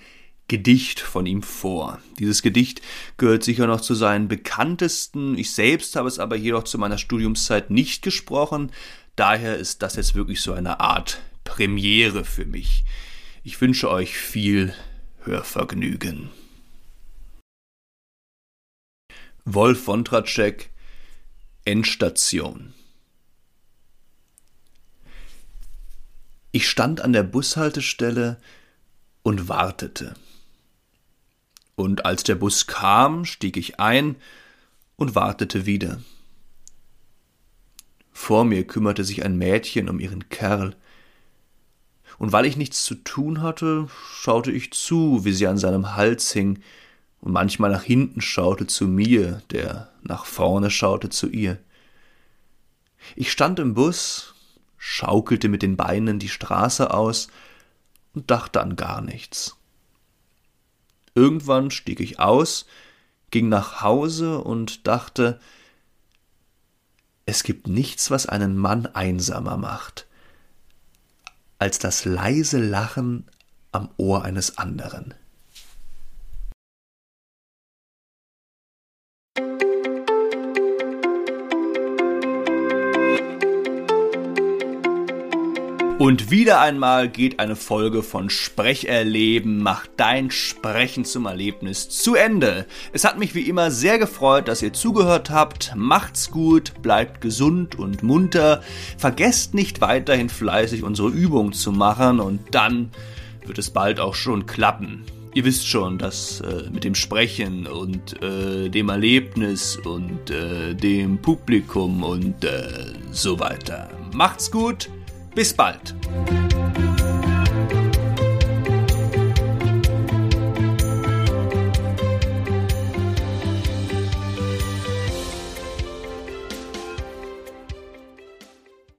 Gedicht 0.49 1.01
von 1.01 1.25
ihm 1.25 1.43
vor. 1.43 1.99
Dieses 2.19 2.43
Gedicht 2.43 2.83
gehört 3.17 3.43
sicher 3.43 3.67
noch 3.67 3.81
zu 3.81 3.95
seinen 3.95 4.29
bekanntesten. 4.29 5.39
Ich 5.39 5.53
selbst 5.53 5.97
habe 5.97 6.09
es 6.09 6.19
aber 6.19 6.37
jedoch 6.37 6.65
zu 6.65 6.77
meiner 6.77 6.99
Studiumszeit 6.99 7.71
nicht 7.71 8.03
gesprochen. 8.03 8.71
Daher 9.17 9.57
ist 9.57 9.81
das 9.81 9.97
jetzt 9.97 10.15
wirklich 10.15 10.43
so 10.43 10.53
eine 10.53 10.81
Art 10.81 11.23
Premiere 11.45 12.25
für 12.25 12.45
mich. 12.45 12.85
Ich 13.43 13.61
wünsche 13.61 13.91
euch 13.91 14.17
viel 14.17 14.75
Hörvergnügen. 15.25 16.31
Wolf 19.45 19.87
Wondracek 19.87 20.71
Endstation 21.65 22.75
Ich 26.55 26.69
stand 26.69 27.01
an 27.01 27.13
der 27.13 27.25
Bushaltestelle 27.25 28.41
und 29.25 29.49
wartete. 29.49 30.15
Und 31.75 32.05
als 32.05 32.23
der 32.23 32.37
Bus 32.37 32.69
kam, 32.69 33.25
stieg 33.25 33.57
ich 33.57 33.81
ein 33.81 34.15
und 34.95 35.17
wartete 35.17 35.67
wieder. 35.67 36.01
Vor 38.13 38.45
mir 38.45 38.65
kümmerte 38.65 39.03
sich 39.03 39.25
ein 39.25 39.37
Mädchen 39.37 39.89
um 39.89 39.99
ihren 39.99 40.29
Kerl, 40.29 40.77
und 42.19 42.33
weil 42.33 42.47
ich 42.47 42.57
nichts 42.57 42.85
zu 42.85 42.95
tun 42.95 43.43
hatte, 43.43 43.89
schaute 44.13 44.51
ich 44.51 44.73
zu, 44.73 45.25
wie 45.25 45.33
sie 45.33 45.47
an 45.47 45.59
seinem 45.59 45.97
Hals 45.97 46.33
hing, 46.33 46.61
und 47.21 47.33
manchmal 47.33 47.71
nach 47.71 47.83
hinten 47.83 48.21
schaute 48.21 48.67
zu 48.67 48.87
mir, 48.87 49.41
der 49.51 49.91
nach 50.03 50.27
vorne 50.27 50.71
schaute 50.71 51.09
zu 51.09 51.31
ihr. 51.31 51.59
Ich 53.17 53.33
stand 53.33 53.59
im 53.59 53.73
Bus, 53.73 54.35
schaukelte 54.77 55.49
mit 55.49 55.63
den 55.63 55.79
Beinen 55.79 56.19
die 56.19 56.29
Straße 56.29 56.93
aus 56.93 57.29
und 58.13 58.31
dachte 58.31 58.61
an 58.61 58.77
gar 58.77 59.01
nichts. 59.01 59.57
Irgendwann 61.15 61.71
stieg 61.71 62.01
ich 62.01 62.19
aus, 62.19 62.67
ging 63.31 63.49
nach 63.49 63.81
Hause 63.81 64.41
und 64.41 64.87
dachte, 64.87 65.41
es 67.25 67.43
gibt 67.43 67.69
nichts, 67.69 68.11
was 68.11 68.27
einen 68.27 68.59
Mann 68.59 68.87
einsamer 68.87 69.57
macht, 69.57 70.07
als 71.65 71.79
das 71.79 72.05
leise 72.05 72.59
Lachen 72.59 73.25
am 73.73 73.89
Ohr 73.97 74.23
eines 74.23 74.59
anderen. 74.59 75.15
Und 86.05 86.31
wieder 86.31 86.61
einmal 86.61 87.09
geht 87.09 87.41
eine 87.41 87.57
Folge 87.57 88.03
von 88.03 88.29
Sprecherleben 88.29 89.63
macht 89.63 89.89
dein 89.97 90.31
Sprechen 90.31 91.07
zum 91.07 91.25
Erlebnis 91.25 91.89
zu 91.89 92.15
Ende. 92.15 92.67
Es 92.93 93.05
hat 93.07 93.19
mich 93.19 93.35
wie 93.35 93.49
immer 93.49 93.71
sehr 93.71 93.99
gefreut, 93.99 94.49
dass 94.49 94.61
ihr 94.61 94.75
zugehört 94.75 95.31
habt. 95.31 95.73
Macht's 95.75 96.31
gut, 96.31 96.75
bleibt 96.83 97.23
gesund 97.23 97.79
und 97.79 98.03
munter. 98.03 98.63
Vergesst 98.99 99.55
nicht 99.55 99.81
weiterhin 99.81 100.29
fleißig 100.29 100.83
unsere 100.83 101.09
Übungen 101.09 101.55
zu 101.55 101.73
machen 101.73 102.21
und 102.21 102.55
dann 102.55 102.91
wird 103.47 103.57
es 103.57 103.71
bald 103.71 103.99
auch 103.99 104.15
schon 104.15 104.45
klappen. 104.45 105.07
Ihr 105.33 105.47
wisst 105.47 105.67
schon, 105.67 105.97
dass 105.97 106.43
äh, 106.43 106.69
mit 106.71 106.85
dem 106.85 106.95
Sprechen 106.95 107.67
und 107.67 108.23
äh, 108.23 108.69
dem 108.69 108.91
Erlebnis 108.91 109.79
und 109.79 110.31
äh, 110.31 110.75
dem 110.75 111.17
Publikum 111.17 112.03
und 112.03 112.45
äh, 112.45 112.93
so 113.11 113.41
weiter. 113.41 113.89
Macht's 114.13 114.51
gut. 114.51 114.91
Bis 115.35 115.53
bald. 115.53 115.95